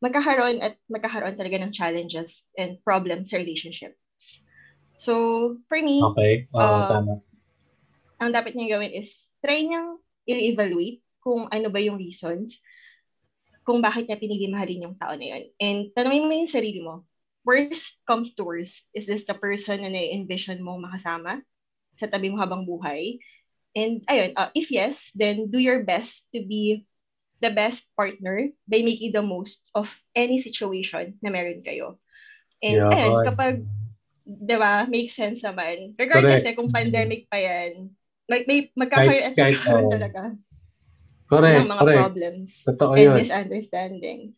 [0.02, 3.98] magkakaroon at magkakaroon talaga ng challenges and problems sa relationships.
[4.98, 6.46] So, for me, Okay.
[6.54, 7.14] Oo, Ah, tama.
[8.18, 12.58] ang dapat niya gawin is try niyang i-evaluate kung ano ba yung reasons
[13.62, 15.44] kung bakit niya pinili mahalin yung tao na yun.
[15.60, 17.04] And tanongin mo yung sarili mo,
[17.44, 21.44] worst comes to worst, is this the person na na-envision mo makasama
[22.00, 23.20] sa tabi mo habang buhay?
[23.76, 26.88] And ayun, uh, if yes, then do your best to be
[27.38, 32.00] the best partner by making the most of any situation na meron kayo.
[32.58, 33.24] And ayun, Yun.
[33.28, 33.54] kapag
[34.28, 35.94] 'di ba, makes sense naman.
[35.96, 36.52] Regardless Correct.
[36.52, 37.92] eh, kung pandemic pa yan,
[38.28, 39.94] may, may magkakaroon at magkakaroon oo.
[39.96, 40.22] talaga
[41.28, 42.00] Correct, ng mga correct.
[42.00, 43.16] problems Totoo and yun.
[43.16, 44.34] misunderstandings.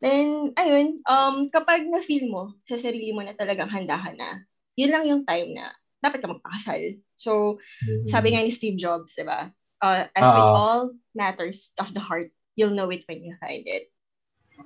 [0.00, 4.40] Then, ayun, um, kapag na-feel mo sa sarili mo na talagang handa ka na,
[4.76, 6.80] yun lang yung time na dapat ka magpakasal.
[7.14, 8.08] So, Mhm.
[8.08, 9.52] sabi nga ni Steve Jobs, di ba?
[9.80, 10.56] Uh, as with Oo.
[10.56, 10.82] all
[11.14, 13.88] matters of the heart, you'll know it when you find it.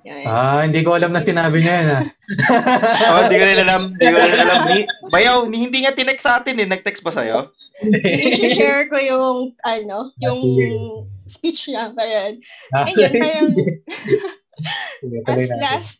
[0.03, 0.27] Yun.
[0.27, 2.03] Ah, hindi ko alam na sinabi niya yan ah.
[3.15, 3.79] oh, hindi ko rin alam.
[3.79, 4.59] Hindi ko rin alam.
[4.67, 6.67] Ni, bayaw, ni, hindi nga tinext sa atin eh.
[6.67, 7.55] Nag-text ba sa'yo?
[8.03, 10.39] I-share ko yung, ano, Ah, yung
[11.31, 11.95] speech niya.
[11.95, 12.35] Parang,
[12.75, 13.11] Ah, Ayun,
[15.23, 15.95] parang- as last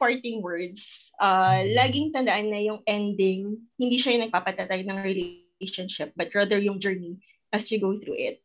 [0.00, 6.32] parting words, uh, laging tandaan na yung ending, hindi siya yung nagpapatatag ng relationship, but
[6.32, 7.20] rather yung journey
[7.52, 8.40] as you go through it.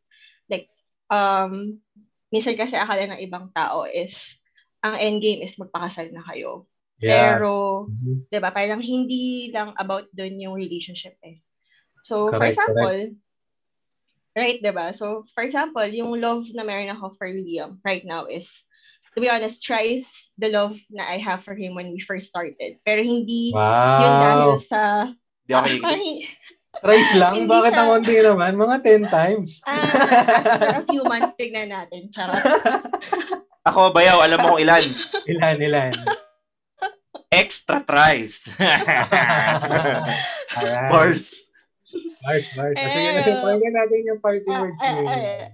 [0.52, 0.68] Like,
[1.08, 1.80] um,
[2.28, 4.38] minsan kasi akala ng ibang tao is,
[4.84, 6.68] ang end game is magpakasal na kayo.
[7.00, 7.40] Yeah.
[7.40, 7.52] Pero,
[7.88, 8.28] Mhm.
[8.30, 8.50] 'di ba?
[8.52, 11.40] Parang hindi lang about doon yung relationship eh.
[12.06, 13.16] So, for Correct, example,
[14.36, 14.92] right, 'di ba?
[14.94, 18.62] So, for example, yung love na meron ako for Liam right now is
[19.16, 22.76] to be honest, tries the love na I have for him when we first started.
[22.84, 24.60] Pero hindi yun dahil Wow.
[24.60, 24.80] sa
[25.42, 25.66] Hindi ako
[26.76, 27.32] Price lang?
[27.34, 28.52] Hindi Bakit siya- ang konti naman?
[28.54, 29.50] Mga 10 times.
[29.64, 32.12] after a few months, tignan natin.
[32.12, 32.36] Charot.
[33.66, 34.84] Ako, bayaw, alam mo kung ilan.
[35.32, 35.96] ilan, ilan.
[37.32, 38.44] Extra tries.
[38.60, 40.04] Alright.
[40.92, 41.48] Bars.
[42.22, 42.76] Mars, Mars.
[42.76, 43.08] Eh, Sige,
[43.40, 45.08] pakinggan natin yung party Ah, words ah, niya.
[45.08, 45.48] ah,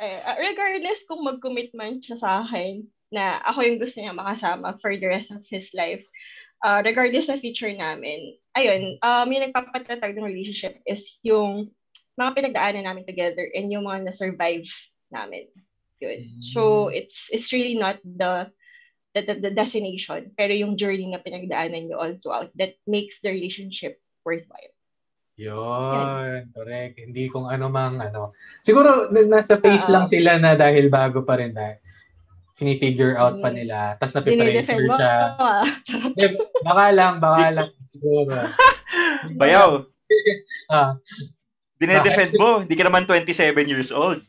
[0.00, 4.72] eh, uh, regardless kung mag-commit man siya sa akin na ako yung gusto niya makasama
[4.80, 6.02] for the rest of his life,
[6.64, 11.68] uh, regardless sa future namin, ayun, um, yung nagpapatatag ng relationship is yung
[12.16, 14.66] mga pinagdaanan namin together and yung mga na-survive
[15.12, 15.46] namin.
[16.00, 16.40] Yun.
[16.40, 18.48] So, it's it's really not the
[19.12, 23.28] the, the, the destination, pero yung journey na pinagdaanan nyo all throughout that makes the
[23.28, 24.72] relationship worthwhile.
[25.40, 27.00] Yun, correct.
[27.00, 28.36] Hindi kung ano mang ano.
[28.60, 29.92] Siguro n- nasa face Oo.
[29.94, 31.80] lang sila na dahil bago pa rin na
[32.52, 33.56] sinifigure out pa Mm.
[33.56, 33.76] nila.
[33.96, 35.14] Tapos napipressure siya.
[35.34, 35.64] ah.
[35.86, 36.12] Charot.
[36.14, 36.30] Eh,
[36.60, 37.68] baka lang, baka lang.
[37.88, 38.36] Siguro.
[39.40, 39.80] Bayaw,
[40.68, 40.98] Ah,
[41.78, 42.60] dinedefend mo.
[42.60, 43.32] Hindi ka naman 27
[43.64, 44.20] years old.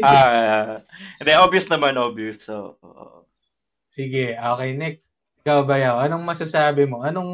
[0.00, 0.78] Ah,
[1.18, 2.40] Hindi, obvious naman, obvious.
[2.40, 3.26] So, oo.
[3.90, 5.02] Sige, okay, Nick.
[5.42, 5.96] Ikaw ba yaw?
[6.00, 7.02] Anong masasabi mo?
[7.02, 7.30] Anong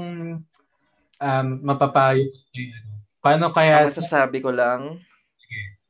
[1.18, 2.70] um, mapapayo mo sa'yo?
[2.70, 2.92] Ano?
[3.20, 3.74] Paano Ang kaya...
[3.88, 5.00] masasabi ko lang,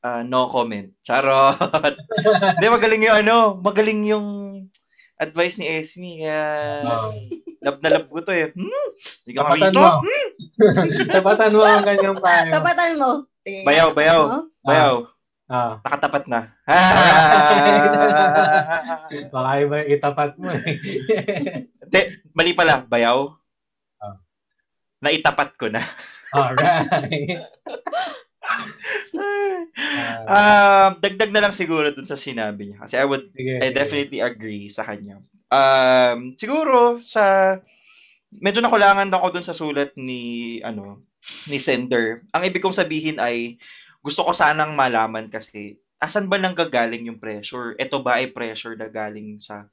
[0.01, 0.87] ah, no comment.
[1.03, 1.59] Charot.
[2.55, 4.27] Hindi, magaling yung ano, magaling yung
[5.16, 6.22] advice ni Esme.
[6.22, 7.11] Kaya, Oh.
[7.64, 8.53] love na love ko to eh.
[8.53, 8.68] Hmm?
[9.25, 9.89] Hindi ka Tapatan mo.
[11.16, 12.51] Tapatan mo ang kanyang payo.
[12.53, 13.11] Tapatan mo.
[13.41, 14.22] Sige, Bayaw, bayaw.
[14.25, 14.39] mo.
[14.62, 14.95] Bayaw,
[15.45, 16.57] Ah, nakatapat na.
[19.29, 20.81] baka iba itapat mo eh.
[21.85, 22.01] Hindi,
[22.33, 22.81] mali pala.
[22.81, 23.29] Bayaw.
[25.05, 25.84] Naitapat ko na.
[26.32, 27.44] Alright.
[30.24, 32.78] Ah, dagdag na lang siguro dun sa sinabi niya.
[32.84, 33.76] Kasi I would sige, I sige.
[33.76, 35.20] definitely agree sa kanya.
[35.52, 37.57] Um, siguro sa
[38.32, 41.05] medyo nakulangan ako dun sa sulat ni ano
[41.48, 42.24] ni sender.
[42.32, 43.61] Ang ibig kong sabihin ay
[44.05, 47.76] gusto ko sanang malaman kasi asan ba nang gagaling yung pressure?
[47.80, 49.68] Ito ba ay pressure na galing sa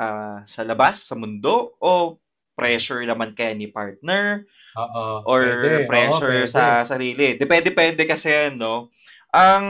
[0.00, 2.20] ah, sa labas, sa mundo o
[2.56, 4.44] pressure naman kaya ni partner
[4.80, 5.04] Oo.
[5.26, 5.84] or pwede.
[5.84, 6.50] Oo, pressure pwede.
[6.50, 7.36] sa sarili.
[7.36, 8.88] Depende-depende kasi yan, no?
[9.30, 9.64] Ang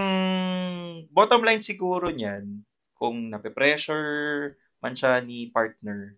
[1.10, 2.62] bottom line siguro niyan,
[2.94, 6.16] kung nape-pressure man siya ni partner,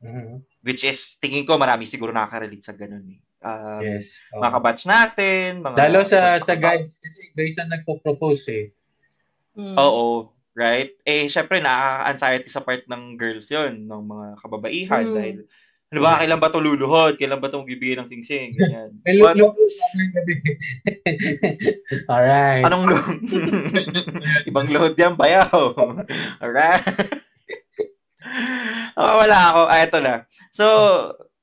[0.00, 0.44] Mhm.
[0.60, 3.20] which is, tingin ko marami siguro nakaka-relate sa ganun eh.
[3.40, 4.16] Um, Yes.
[4.32, 4.40] oo.
[4.40, 5.76] Mga kabatch natin, mga...
[5.76, 8.66] Lalo sa sa guys kasi guys ang nagpo-propose eh.
[9.56, 9.76] Mm.
[9.76, 10.92] Oo, right?
[11.04, 15.14] Eh, syempre, na-anxiety sa part ng girls yon ng mga kababaihan Mm.
[15.16, 15.36] dahil,
[15.96, 17.16] ano ba, kailan ba ito luluhod?
[17.16, 18.52] Kailan ba ito bibigyan ng tingsing?
[18.52, 18.92] Ganyan.
[19.08, 19.48] Gabi.
[22.12, 22.64] Alright.
[22.68, 23.16] Anong load?
[24.52, 25.72] Ibang load yan, bayaw.
[26.44, 26.84] Alright?
[29.00, 29.62] oh, wala ako.
[29.72, 30.14] Ah, ito na.
[30.52, 30.66] So,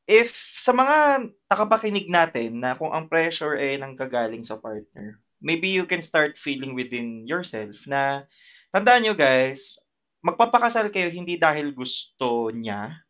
[0.06, 5.89] if sa mga nakapakinig natin na kung ang pressure ay nanggagaling sa partner, maybe you
[5.89, 8.30] can start feeling within yourself na
[8.70, 9.82] tandaan nyo guys,
[10.22, 13.01] magpapakasal kayo hindi dahil gusto niya,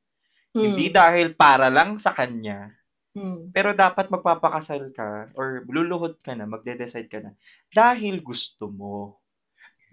[0.53, 0.61] Mm.
[0.61, 2.69] hindi dahil para lang sa kanya,
[3.13, 3.49] Mm.
[3.53, 7.33] pero dapat magpapakasal ka or luluhod ka na, magde-decide ka na
[7.69, 9.17] dahil gusto mo.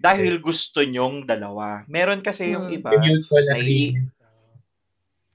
[0.01, 1.85] Dahil gusto nyong dalawa.
[1.85, 2.77] Meron kasi yung Hmm.
[2.77, 2.89] iba.
[2.89, 4.09] Mutual Nai- agreement.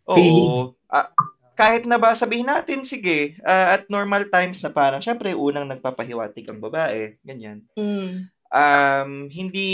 [0.07, 0.75] Oo.
[0.87, 1.07] Ah,
[1.55, 6.47] kahit na ba sabihin natin, sige, ah, at normal times na parang, syempre, unang nagpapahiwatig
[6.51, 7.63] ang babae, ganyan.
[7.79, 8.27] Mm.
[8.47, 9.69] Um, hindi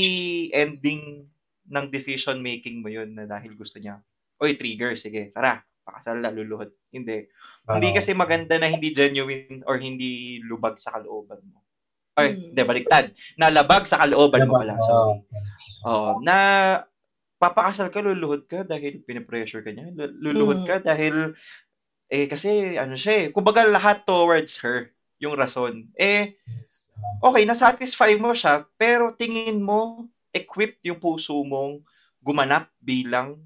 [0.52, 1.28] ending
[1.68, 4.00] ng decision making mo yun na dahil gusto niya.
[4.42, 5.54] Oy, trigger, sige, tara,
[5.86, 6.66] pakasal na, luluhod.
[6.90, 7.22] Hindi.
[7.70, 7.96] Hindi Oo.
[7.96, 11.62] kasi maganda na hindi genuine or hindi lubag sa kalooban mo.
[12.18, 12.50] Ay, Hmm.
[12.50, 13.06] hindi, baliktad.
[13.38, 14.74] Nalabag sa kalooban mo pala.
[14.74, 14.82] Oo.
[14.82, 15.16] Sorry.
[15.86, 16.36] Oo, na
[17.38, 19.94] papakasal ka, luluhod ka dahil pinipressure ka niya.
[19.94, 20.66] Lu- Luluhod Mm.
[20.66, 21.30] ka dahil,
[22.10, 24.90] eh, kasi, ano siya eh, kumbaga lahat towards her,
[25.22, 25.86] yung rason.
[25.94, 26.90] Eh, Yes.
[27.22, 31.78] okay, nasatisfy mo siya, pero tingin mo, equipped yung puso mong
[32.22, 33.38] gumanap bilang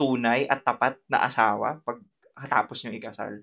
[0.00, 1.98] tunay at tapat na asawa pag
[2.34, 3.40] katapos yung ikasal.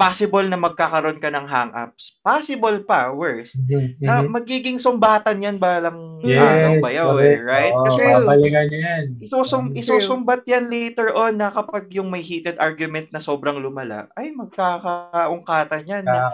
[0.00, 2.20] Possible na magkakaroon ka ng hang-ups.
[2.24, 7.44] Possible pa, worse, Mhm, na magiging sumbatan yan balang Yes, araw bayaw eh, correct.
[7.44, 7.74] right?
[7.76, 9.06] Oo, Kasi babalikan niya yan.
[9.20, 14.32] isusum, isusumbat yan later on na kapag yung may heated argument na sobrang lumala, ay
[14.32, 16.24] magkakaungkatan yan na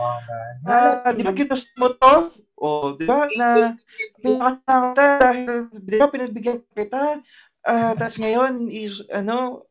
[0.66, 2.14] Ah, di ba ginusto mo to?
[2.60, 3.72] O, di ba, na
[4.20, 7.16] pinakasama dahil, di ba, pinagbigyan kita.
[7.64, 9.68] Ah, tapos ngayon, is, ano,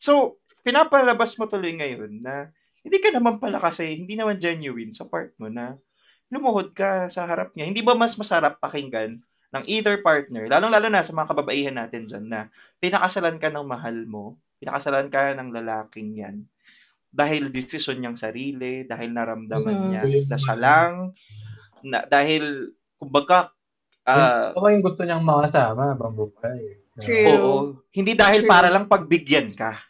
[0.00, 2.50] so, pinapalabas mo tuloy ngayon na
[2.84, 5.78] hindi ka naman pala kasi, hindi naman genuine sa part mo na
[6.32, 7.68] lumuhod ka sa harap niya.
[7.70, 9.20] Hindi ba mas masarap pakinggan
[9.54, 12.40] ng either partner, lalong-lalo na sa mga kababaihan natin dyan na
[12.82, 16.36] pinakasalan ka ng mahal mo, pinakasalan ka ng lalaking yan,
[17.14, 19.88] dahil desisyon niyang sarili, dahil naramdaman Mhm.
[19.92, 20.92] niya na siya lang,
[21.84, 23.52] na, dahil, kumbaga,
[24.08, 26.79] ah, Ako yung gusto niyang makasama, habang buhay.
[27.02, 27.26] True.
[27.34, 27.54] oo,
[27.92, 28.50] hindi dahil True.
[28.50, 29.80] para lang pagbigyan ka.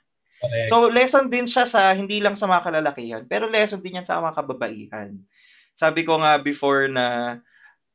[0.41, 0.69] Correct.
[0.73, 4.25] So, lesson din siya sa, hindi lang sa mga kalalakihan, pero lesson din yan sa
[4.25, 5.13] mga kababaihan.
[5.77, 7.39] Sabi ko nga before na,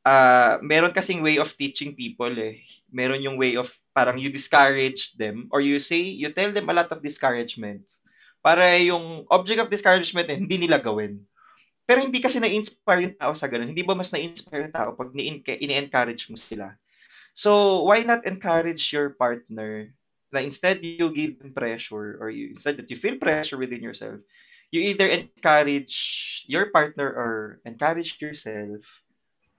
[0.06, 2.62] uh, meron kasing way of teaching people eh.
[2.94, 6.76] Meron yung way of parang you discourage them or you say, you tell them a
[6.76, 7.82] lot of discouragement.
[8.46, 11.18] Para yung object of discouragement eh, hindi nila gawin.
[11.86, 13.70] Pero hindi kasi na-inspire yung tao sa ganun.
[13.74, 16.74] Hindi ba mas na-inspire yung tao pag ni-encourage mo sila?
[17.36, 19.92] So, why not encourage your partner
[20.32, 24.18] na instead you give them pressure or you, instead that you feel pressure within yourself,
[24.72, 28.80] you either encourage your partner or encourage yourself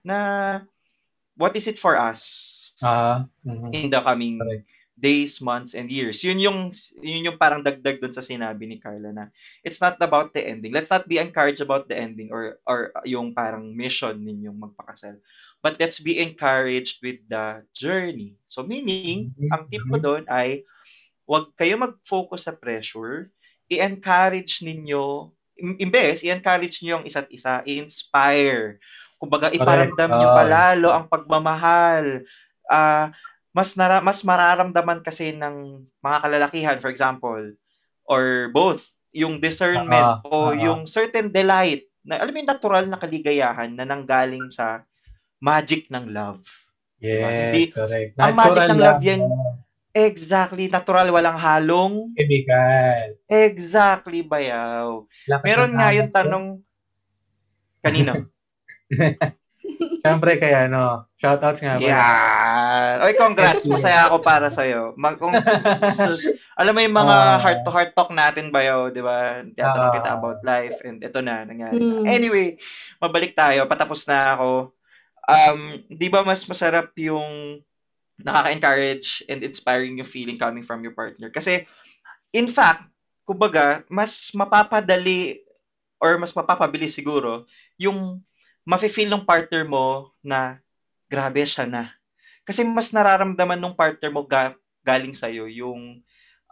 [0.03, 0.59] na
[1.35, 3.71] what is it for us Ah, mhm.
[3.71, 4.63] in the coming Correct.
[4.97, 6.23] days, months, and years.
[6.23, 6.59] Yun yung,
[7.01, 9.25] yun yung parang dagdag dun sa sinabi ni Carla na
[9.63, 10.71] it's not about the ending.
[10.73, 15.17] Let's not be encouraged about the ending or, or yung parang mission ninyong magpakasal.
[15.67, 18.39] But let's be encouraged with the journey.
[18.47, 19.51] So meaning, Mhm.
[19.51, 20.63] ang tip ko doon ay
[21.27, 23.27] wag kayo mag-focus sa pressure,
[23.67, 25.27] i-encourage ninyo,
[25.59, 28.79] im- imbes, i-encourage niyo yung isa't isa, i-inspire.
[29.19, 30.37] Kumbaga, iparamdam niyo Ah.
[30.39, 32.23] palalo ang pagmamahal.
[32.71, 33.11] Ah,
[33.51, 37.43] mas nara- mas mararamdaman kasi ng mga kalalakihan, for example,
[38.07, 40.55] or both, yung discernment Ah, o ah.
[40.55, 44.87] yung certain delight, na alam mo yung natural na kaligayahan na nanggaling sa
[45.39, 46.41] magic ng love.
[46.97, 48.17] Yes, Hindi- correct.
[48.17, 49.21] ang magic Natural ng lang, love yan,
[49.97, 52.13] Exactly, natural, walang halong.
[52.13, 53.17] Chemical.
[53.25, 55.09] Exactly, bayaw.
[55.25, 56.13] Lakas Meron ng nga yung eh.
[56.13, 56.45] tanong,
[57.81, 58.13] kanino?
[60.01, 61.81] Siyempre kaya ano, shoutouts nga.
[61.81, 63.03] Yeah.
[63.03, 63.65] Oy, congrats.
[63.65, 64.93] Masaya ako para sa'yo.
[64.95, 65.33] Mag, kung,
[65.91, 67.37] sus- alam mo yung mga Ah.
[67.41, 69.41] heart-to-heart talk natin bayaw, di ba?
[69.43, 69.95] Tiyatanong Ah.
[69.97, 71.75] kita about life and ito na, nangyari.
[71.75, 72.05] Mm.
[72.05, 72.55] Anyway,
[72.97, 73.65] mabalik tayo.
[73.65, 74.76] Patapos na ako.
[75.27, 77.59] Um, di ba mas masarap yung
[78.21, 81.29] nakaka-encourage and inspiring yung feeling coming from your partner?
[81.29, 81.61] Kasi,
[82.33, 82.85] in fact,
[83.27, 85.39] kumbaga, mas mapapadali
[86.01, 87.43] or mas mapapabilis siguro
[87.79, 88.21] yung
[88.67, 90.59] mafe-feel ng partner mo na
[91.09, 91.91] grabe siya na.
[92.47, 95.99] Kasi mas nararamdaman ng partner mo ga- galing sa'yo yung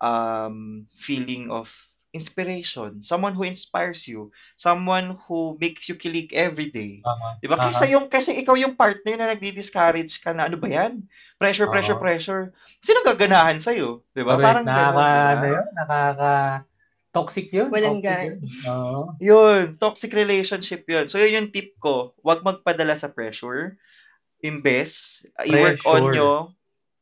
[0.02, 0.58] um,
[0.96, 1.72] feeling of
[2.16, 3.04] inspiration.
[3.04, 4.32] Someone who inspires you.
[4.56, 7.04] Someone who makes you kilig every day.
[7.04, 7.44] Tama.
[7.44, 7.60] Di ba?
[7.60, 7.76] Aha.
[7.76, 11.04] Kasi yung kasi ikaw yung partner na nagdi-discourage ka na ano ba yan?
[11.36, 12.04] Pressure, pressure, Oo.
[12.04, 12.44] pressure.
[12.80, 14.08] Sino gaganahan sa'yo?
[14.16, 14.40] Di ba?
[14.40, 15.28] Parang nakaka, ganun, di ba?
[15.28, 15.68] ano yun?
[15.76, 16.34] Nakaka,
[17.12, 17.68] toxic yun.
[17.68, 18.24] Walang toxic gan.
[18.24, 18.40] yun.
[18.72, 19.00] Oo.
[19.20, 21.12] Yun, toxic relationship yun.
[21.12, 22.16] So, yun yung tip ko.
[22.24, 23.76] Huwag magpadala sa pressure.
[24.40, 26.55] Imbes, i-work on nyo.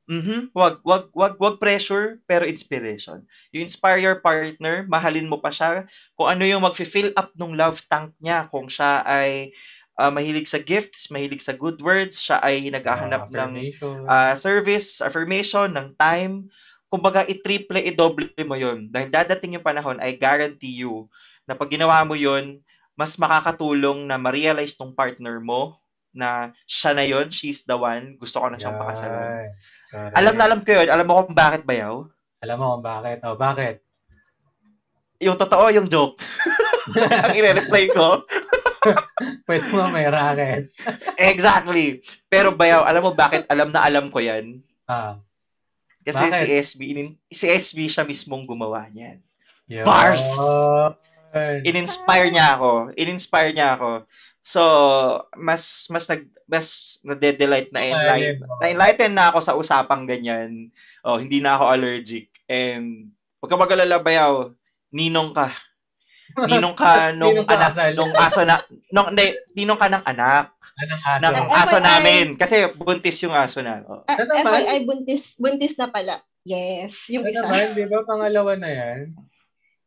[0.10, 0.52] Mhm.
[0.52, 3.24] Wag, wag, wag, wag pressure, pero inspiration.
[3.56, 5.88] You inspire your partner, mahalin mo pa siya.
[6.20, 8.44] Kung ano yung mag-fill up ng love tank niya.
[8.52, 9.48] Kung siya ay
[9.96, 14.08] uh, mahilig sa gifts, mahilig sa good words, siya ay naghahanap ng affirmation.
[14.10, 16.44] uh, service, affirmation, ng time.
[16.92, 18.92] Kumbaga, i-triple, i-double mo yun.
[18.92, 21.08] Dahil dadating yung panahon, I guarantee you
[21.48, 22.60] na pag ginawa mo yun,
[23.00, 25.76] mas makakatulong na ma-realize tong partner mo
[26.14, 29.42] na siya na yun, she's the one, gusto ko na siyang pakasalan.
[29.94, 30.18] Correct.
[30.18, 30.90] Alam na alam ko yun.
[30.90, 32.10] Alam mo kung bakit bayaw?
[32.42, 33.22] Alam mo kung bakit.
[33.22, 33.86] Oh, bakit?
[35.22, 36.18] Yung totoo, yung joke.
[37.30, 38.26] Ang ire-reply ko.
[39.48, 40.74] Pwede mo may racket.
[41.32, 42.02] Exactly.
[42.26, 43.46] Pero bayaw, alam mo bakit?
[43.54, 44.66] Alam na alam ko yan.
[44.90, 45.22] Ah.
[46.04, 46.42] Kasi Bakit?
[46.42, 49.22] si SB, inin- si SB siya mismong gumawa niyan.
[49.70, 49.86] Yun.
[49.88, 50.26] Bars!
[51.64, 52.94] in-inspire niya ako.
[52.94, 54.06] In-inspire niya ako.
[54.44, 54.62] So,
[55.40, 60.68] mas mas nag mas nade-delight na enlighten, na enlighten na ako sa usapang ganyan.
[61.02, 62.28] Oh, hindi na ako allergic.
[62.46, 64.52] And wag ka mag-alala bayaw.
[64.90, 65.52] Ninong ka.
[66.50, 67.92] Ninong ka nung Ninong anak, kasal.
[67.94, 68.58] nung aso na
[68.90, 70.50] nung hindi, ninong ka ng anak
[70.82, 71.22] Anong aso?
[71.30, 71.86] ng aso FYI.
[71.86, 73.86] namin kasi buntis yung aso na.
[73.86, 74.02] Oh.
[74.08, 74.66] Naman?
[74.66, 76.18] FYI, buntis, buntis na pala.
[76.42, 77.46] Yes, yung Ano isa.
[77.46, 78.00] naman, di ba?
[78.04, 79.00] Pangalawa na yan.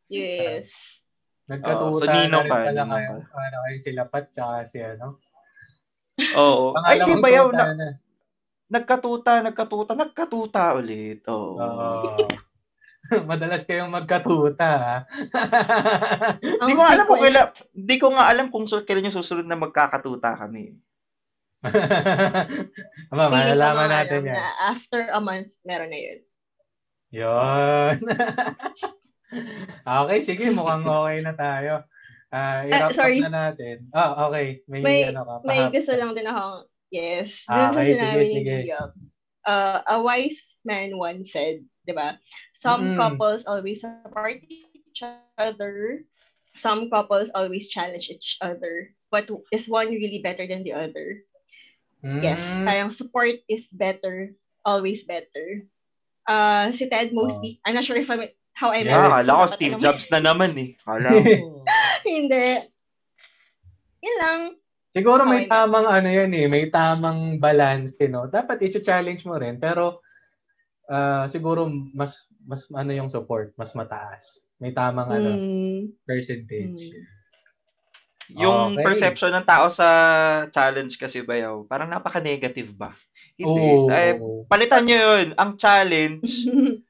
[0.07, 1.03] Yes.
[1.47, 3.11] Nagkatuta Oo, so na rin ka, pala kayo.
[3.23, 5.19] Ano kayo sila Pat, tsaka si ano.
[6.37, 6.73] Oo.
[6.81, 7.89] Ay, di bayaw tuta na, na.
[8.67, 11.21] nagkatuta, nagkatuta, nagkatuta ulit.
[11.29, 11.57] Oo.
[11.61, 12.25] Oo.
[13.29, 15.05] Madalas kayong magkatuta.
[16.43, 19.55] Hindi ko alam kung kailan, hindi ko nga alam kung so, kailan yung susunod na
[19.55, 20.75] magkakatuta kami.
[23.11, 24.35] Aba, malalaman natin yan.
[24.35, 26.19] na after a month, meron na yun.
[27.07, 27.95] Yun.
[30.03, 30.51] okay, sige.
[30.51, 31.87] Mukhang okay na tayo.
[32.27, 33.19] I-wrap Ah, sorry.
[33.19, 33.87] up na natin.
[33.91, 34.59] Ah, okay.
[34.67, 35.35] May, May- ano ka.
[35.47, 37.47] May pahap- gusto lang din akong, yes.
[37.47, 38.55] Ah, Dun sa okay, sinabi sige, ni sige.
[38.67, 38.81] Gio,
[39.47, 42.19] uh, a wise man once said, di ba?
[42.51, 42.97] Some Mm.
[42.99, 44.99] couples always support each
[45.39, 46.03] other.
[46.53, 48.91] Some couples always challenge each other.
[49.07, 51.23] But is one really better than the other?
[52.03, 52.43] Yes.
[52.59, 52.65] Mm.
[52.67, 54.35] Parang support is better.
[54.67, 55.63] Always better.
[56.27, 57.23] Uh, si Ted Oh.
[57.23, 59.55] Mosby, I'm not sure if I'm, how I Yeah, Ah, meant akala ko.
[59.55, 60.69] Steve Dapat alam mo- Jobs na naman eh.
[60.83, 61.63] Akala ko.
[62.07, 62.47] Hindi.
[64.01, 64.39] Yun lang.
[64.95, 65.51] Siguro may Okay.
[65.51, 68.25] tamang ano yan eh, may tamang balance, eh, no?
[68.25, 70.01] Dapat i-challenge mo rin, pero
[70.89, 74.47] ah, siguro mas mas ano yung support, mas mataas.
[74.57, 75.91] May tamang ano Mm.
[76.07, 76.95] percentage.
[76.95, 77.05] Mm.
[78.27, 78.83] Yung Okay.
[78.83, 79.87] perception ng tao sa
[80.51, 82.91] challenge kasi bayaw, parang napaka-negative ba?
[83.39, 83.87] Hindi.
[83.87, 84.15] Eh,
[84.49, 85.27] palitan nyo yun.
[85.37, 86.27] Ang challenge,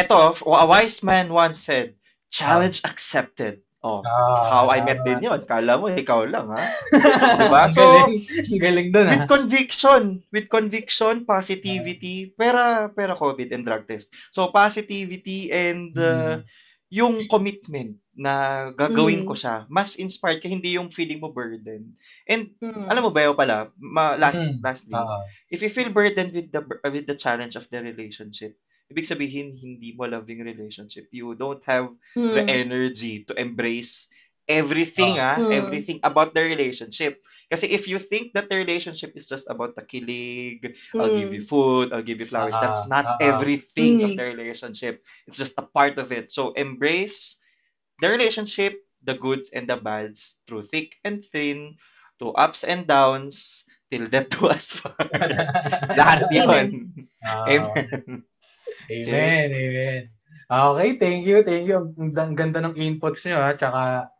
[0.00, 1.92] eto, a wise man once said,
[2.32, 3.60] challenge accepted.
[3.82, 5.42] Oh, Ah, how I met din yun.
[5.42, 6.62] Kala mo, ikaw lang, ha?
[7.42, 7.62] diba?
[7.66, 8.22] So, galing,
[8.62, 9.12] galing doon ah.
[9.18, 14.14] with conviction, with conviction, positivity, pera, pera COVID and drug test.
[14.30, 16.46] So, positivity and uh, Mm.
[16.92, 19.28] yung commitment na gagawin Mm.
[19.28, 21.98] ko siya, mas inspired ka, hindi yung feeling mo burden.
[22.28, 22.86] And, Mm.
[22.86, 24.62] alam mo ba yun pala, ma- last, Mm.
[24.62, 25.26] lastly, Oo.
[25.50, 28.54] if you feel burdened with the with the challenge of the relationship,
[28.92, 31.08] ibig sabihin, hindi mo loving relationship.
[31.10, 31.90] You don't have
[32.28, 32.48] the Mm.
[32.48, 34.08] energy to embrace
[34.48, 35.50] everything, ah, Mm.
[35.50, 37.16] everything about the relationship.
[37.50, 41.40] Kasi if you think that the relationship is just about the kilig, I'll give you
[41.40, 41.44] Mm.
[41.44, 43.18] food, I'll give you flowers, that's Ah, not ah.
[43.20, 44.18] everything of Mm.
[44.18, 44.96] the relationship.
[45.26, 46.30] It's just a part of it.
[46.30, 47.36] So embrace
[48.00, 51.74] the relationship, the goods and the bads, through thick and thin,
[52.20, 55.10] to ups and downs, till death do us part.
[55.96, 56.72] Lahat yun.
[57.22, 58.22] Ah, Amen.
[58.90, 60.02] Amen, amen.
[60.52, 61.96] Okay, thank you, thank you.
[61.96, 63.56] Ang ganda ng inputs nyo ha.
[63.56, 64.12] Tsaka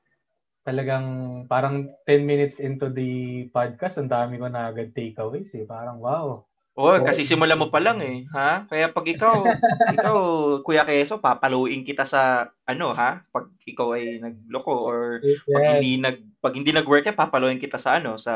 [0.64, 1.06] talagang
[1.50, 5.66] parang 10 minutes into the podcast, ang dami ko na agad takeaways eh.
[5.68, 6.46] Parang wow.
[6.72, 8.64] Oh, kasi simulan mo pa lang eh, ha?
[8.64, 9.44] Kaya pag ikaw,
[9.96, 10.16] ikaw,
[10.64, 13.20] Kuya Keso, papaluin kita sa ano, ha?
[13.28, 15.20] Pag ikaw ay nagloko or
[15.52, 18.34] pag hindi nag pag hindi nag-work yan, papaluin kita sa ano, sa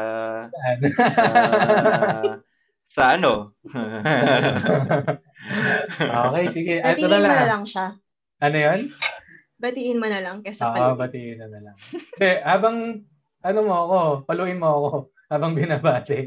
[1.16, 1.24] sa
[3.00, 3.48] sa ano.
[6.30, 6.74] okay, sige.
[6.78, 7.36] Ito Batiin na mo lang.
[7.36, 7.86] na lang siya.
[8.38, 8.80] Ano yun?
[9.56, 10.98] Batiin mo na lang kesa Oo, paluin.
[11.00, 11.76] batiin na na lang.
[11.90, 12.76] Hindi, habang
[13.40, 14.88] ano mo ako, paluin mo ako
[15.26, 16.18] habang binabati.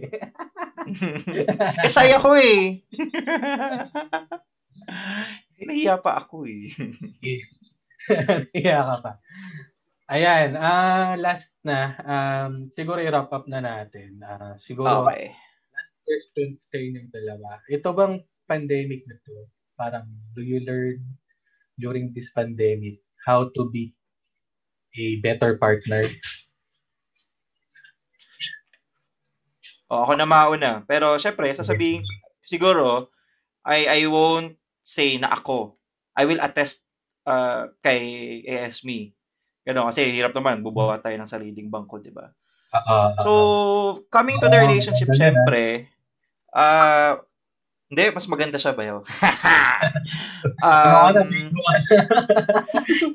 [1.85, 2.81] eh, saya ko eh.
[5.59, 6.71] Nahiya pa ako eh.
[8.55, 9.11] Iya ka pa.
[10.09, 11.93] Ayan, ah last na.
[12.01, 14.17] Um, siguro i-wrap up na natin.
[14.25, 15.29] Ah, siguro, Okay.
[15.69, 17.61] last question sa inyong dalawa.
[17.69, 18.17] Ito bang
[18.49, 19.45] pandemic na to?
[19.77, 20.97] Parang, do you learn
[21.77, 23.93] during this pandemic how to be
[24.97, 26.01] a better partner?
[29.89, 30.71] O, ako na mauna.
[30.85, 32.05] Pero, syempre, sasabihin,
[32.45, 33.09] siguro,
[33.65, 35.77] I, I won't say na ako.
[36.13, 36.85] I will attest
[37.25, 39.13] uh, kay ASME.
[39.65, 42.29] Gano'n, kasi hirap naman, bubawa tayo ng sariling bangko, di ba?
[42.73, 42.99] Oo.
[43.21, 43.31] So,
[44.13, 45.17] coming to the relationship, na.
[45.17, 45.89] syempre,
[46.53, 47.17] ah,
[47.89, 49.03] hindi, mas maganda siya ba yun?
[50.59, 51.99] Um, bingo ka na.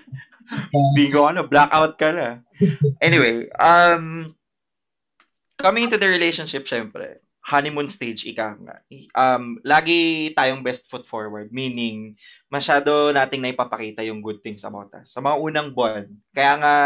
[0.97, 2.29] bingo ka na, blackout ka na.
[3.01, 4.33] Anyway, um,
[5.57, 8.77] coming to the relationship, syempre, honeymoon stage, ika nga.
[9.13, 12.17] Um, lagi tayong best foot forward, meaning,
[12.49, 15.13] masyado nating naipapakita yung good things about us.
[15.13, 16.77] Sa mga unang buwan, kaya nga,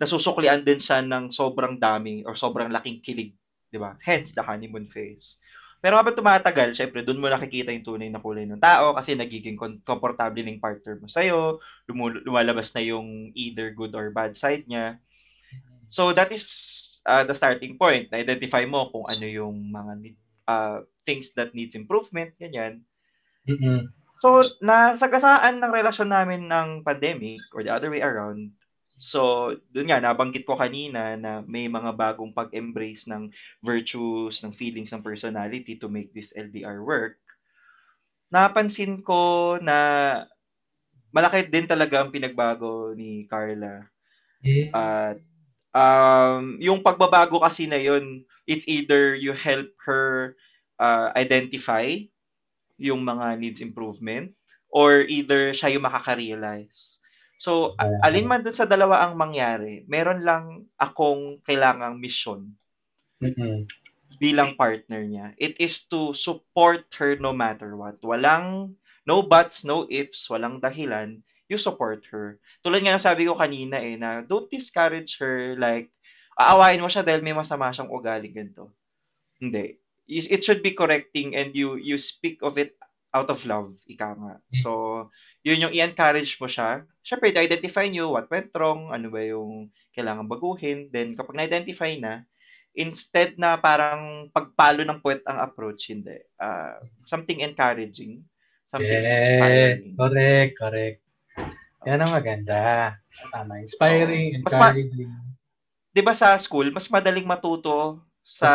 [0.00, 3.32] nasusuklian din siya ng sobrang dami or sobrang laking kilig,
[3.68, 3.96] di ba?
[4.00, 5.40] Hence, the honeymoon phase.
[5.80, 9.60] Pero habang tumatagal, syempre, doon mo nakikita yung tunay na kulay ng tao kasi nagiging
[9.84, 14.98] komportable ng partner mo sa'yo, lumu- lumalabas na yung either good or bad side niya.
[15.86, 16.44] So, that is
[17.06, 18.10] uh, the starting point.
[18.10, 22.82] Na-identify mo kung ano yung mga need- uh, things that needs improvement, ganyan.
[23.46, 23.86] Mm-mm.
[24.18, 28.50] So, nasagasaan ng relasyon namin ng pandemic or the other way around.
[28.96, 33.28] So, doon nga, nabanggit ko kanina na may mga bagong pag-embrace ng
[33.60, 37.16] virtues, ng feelings, ng personality to make this LDR work.
[38.32, 39.78] Napansin ko na
[41.14, 43.86] malaki din talaga ang pinagbago ni Carla.
[44.74, 45.18] At
[45.74, 50.36] um, yung pagbabago kasi na yun, it's either you help her
[50.80, 51.96] uh, identify
[52.78, 54.32] yung mga needs improvement
[54.72, 56.95] or either siya yung makaka-realize.
[57.36, 57.76] So,
[58.06, 60.44] alin man dun sa dalawa ang mangyari, meron lang
[60.80, 62.56] akong kailangang mission
[63.22, 63.66] Mm-mm.
[64.16, 65.26] bilang partner niya.
[65.36, 68.00] It is to support her no matter what.
[68.00, 68.76] Walang
[69.06, 71.20] no buts, no ifs, walang dahilan.
[71.46, 72.38] You support her.
[72.64, 75.92] Tulad nga ng sabi ko kanina eh, na don't discourage her like,
[76.38, 78.74] aawain mo siya dahil may masama siyang ugali ganito.
[79.40, 79.78] Hindi.
[80.06, 82.78] It should be correcting and you you speak of it
[83.16, 84.34] out of love, ika nga.
[84.52, 84.70] So,
[85.46, 86.84] yun yung i-encourage mo siya.
[87.00, 90.92] Siyempre, identify nyo what went wrong, ano ba yung kailangan baguhin.
[90.92, 92.22] Then, kapag na-identify na,
[92.76, 96.20] instead na parang pagpalo ng puwet ang approach, hindi.
[96.36, 96.76] Ah,
[97.08, 98.20] something encouraging.
[98.68, 99.96] Something Yes, inspiring.
[99.98, 100.98] correct, correct.
[101.86, 102.92] Yan ang maganda.
[103.32, 105.12] Tama, inspiring, Mas ma- encouraging.
[105.94, 108.50] 'di ba sa school, mas madaling matuto sa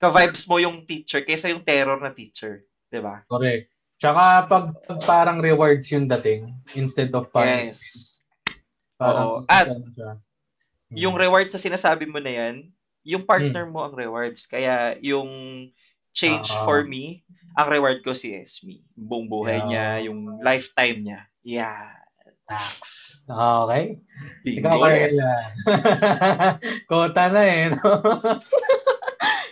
[0.00, 3.26] ka-vibes mo yung teacher kaysa yung terror na teacher, 'di ba?
[3.28, 3.69] Correct.
[4.00, 7.76] Tsaka pag, pag parang rewards yung dating instead of punishment.
[7.76, 8.24] Yes.
[8.96, 9.44] Parang Oo.
[9.44, 10.10] At ano siya.
[10.96, 11.22] Yung Hmm.
[11.22, 12.72] rewards na sinasabi mo na yan,
[13.04, 14.48] yung partner mo ang rewards.
[14.48, 15.28] Kaya yung
[16.10, 16.64] change Ah.
[16.64, 17.22] for me,
[17.54, 18.82] ang reward ko si Esme.
[18.96, 19.68] Buong buhay Yeah.
[19.68, 21.20] niya, yung lifetime niya.
[21.44, 21.92] Yeah.
[22.50, 22.74] Tax.
[23.30, 24.02] Okay.
[24.42, 24.78] Bingo Ikaw.
[24.82, 25.32] Carla.
[26.90, 27.64] Kota na eh.
[27.70, 27.78] No?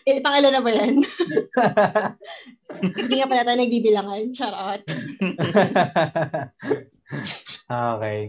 [0.09, 1.05] Eh, pakila na ba yan?
[2.97, 4.23] Hindi nga pala tayo nagbibilangan.
[4.33, 4.83] Charot.
[7.93, 8.21] okay.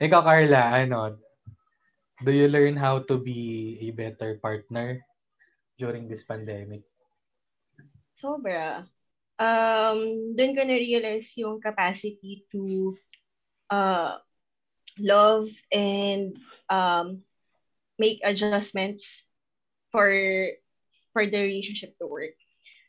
[0.00, 1.20] Ikaw, Carla, ano,
[2.24, 5.04] do you learn how to be a better partner
[5.76, 6.80] during this pandemic?
[8.16, 8.88] Sobra.
[9.36, 12.96] Um, doon ko na-realize yung capacity to
[13.68, 14.16] uh,
[14.96, 16.40] love and
[16.72, 17.20] um,
[18.00, 19.28] make adjustments
[19.92, 20.08] for
[21.12, 22.34] for the relationship to work.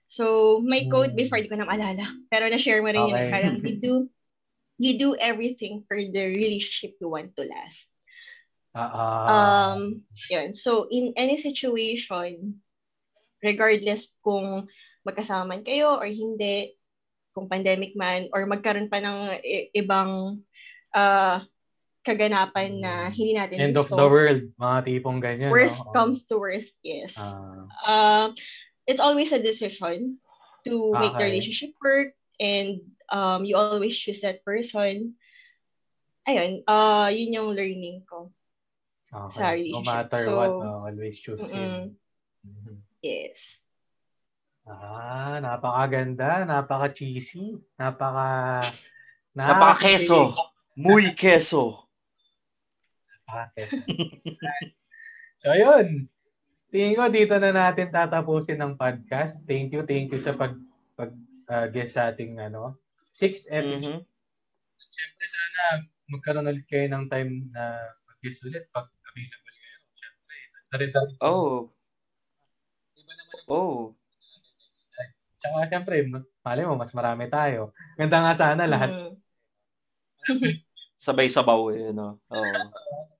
[0.08, 1.20] So, my quote Mm.
[1.20, 2.06] before, di ko na maalala.
[2.30, 3.18] Pero na-share mo rin yun.
[3.18, 3.32] Okay.
[3.34, 3.94] Parang, you do,
[4.78, 7.90] you do everything for the relationship you want to last.
[8.74, 9.26] Ah, ah.
[9.74, 10.54] Um, yun.
[10.54, 12.62] So, in any situation,
[13.42, 14.70] regardless kung
[15.04, 16.74] magkasama man kayo or hindi,
[17.34, 20.42] kung pandemic man, or magkaroon pa ng i- ibang
[20.94, 21.42] uh,
[22.04, 23.96] kaganapan na hindi natin End of gusto.
[23.96, 25.52] the world, mga tipong ganyan.
[25.52, 25.92] Worst no?
[25.96, 27.16] comes to worst, yes.
[27.18, 28.28] Ah, Uh,
[28.88, 30.20] it's always a decision
[30.68, 31.32] to make the Okay.
[31.32, 35.16] relationship work and um, you always choose that person.
[36.28, 38.32] Ayun, uh, yun yung learning ko.
[39.12, 39.36] okay.
[39.36, 39.88] sa No relationship.
[39.88, 41.54] matter So, what, no, always choose Mm-mm.
[41.56, 41.98] him.
[43.04, 43.60] Yes.
[44.64, 48.64] Ah, napakaganda, napaka-cheesy, napaka...
[49.36, 50.36] Napaka-keso.
[50.80, 51.83] Muy keso.
[53.34, 53.82] Napaka-keso.
[55.42, 56.06] so, ayun.
[56.70, 59.46] Tingin ko dito na natin tatapusin ng podcast.
[59.46, 60.58] Thank you, thank you sa pag
[60.94, 61.14] pag
[61.50, 62.78] uh, guest sa ating ano,
[63.14, 64.02] sixth episode.
[64.02, 64.10] Mhm.
[64.94, 65.62] Siyempre, sana
[66.10, 69.78] magkaroon ulit kayo ng time na mag-guest ulit pag available kayo.
[69.98, 70.36] Siyempre,
[70.74, 71.14] dari-dari.
[71.22, 71.70] Oh.
[72.98, 73.78] Iba naman ang Oh.
[75.44, 75.96] Tsaka siyempre,
[76.42, 77.76] mali mo, mas marami tayo.
[78.00, 78.90] Ganda nga sana lahat.
[78.96, 79.14] Mm.
[80.96, 82.18] Sabay sabaw eh, no?
[82.32, 82.40] Oh.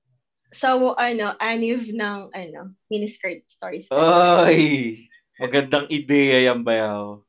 [0.54, 3.90] So, ano, aniv ng, ano, miniskirt stories.
[3.90, 5.10] Ay!
[5.42, 7.26] Magandang ideya yan, bayaw.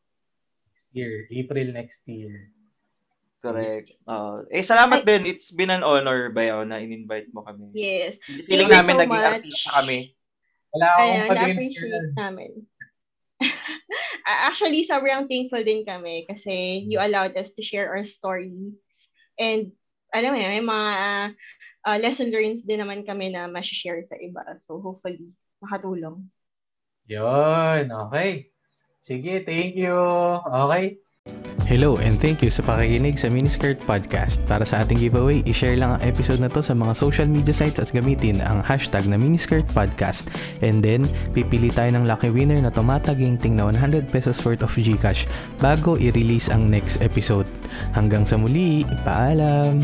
[0.94, 2.54] Year, April next year.
[3.42, 3.98] Correct.
[4.06, 5.26] Uh, eh, salamat din.
[5.26, 7.74] It's been an honor, bayaw, na in-invite mo kami.
[7.74, 8.22] Yes.
[8.22, 9.34] Feeling Thank you namin so naging much.
[9.42, 10.00] artista kami.
[10.70, 12.52] Wala akong Ayan, pag na-appreciate namin.
[14.50, 18.78] Actually, sobrang thankful din kami kasi you allowed us to share our stories.
[19.42, 19.74] And,
[20.14, 20.94] alam mo, yun, may mga
[21.86, 24.42] uh, lesson learned din naman kami na ma-share sa iba.
[24.66, 25.32] So, hopefully,
[25.62, 26.26] makatulong.
[27.06, 28.50] Yun, okay.
[29.06, 29.94] Sige, thank you.
[30.42, 30.98] Okay.
[31.66, 34.38] Hello and thank you sa pakikinig sa Miniskirt Podcast.
[34.46, 37.82] Para sa ating giveaway, i-share lang ang episode na to sa mga social media sites
[37.82, 40.30] at gamitin ang hashtag na Miniskirt Podcast.
[40.62, 45.26] And then, pipili tayo ng lucky winner na tumataginting na 100 pesos worth of Gcash
[45.58, 47.50] bago i-release ang next episode.
[47.98, 49.82] Hanggang sa muli, paalam!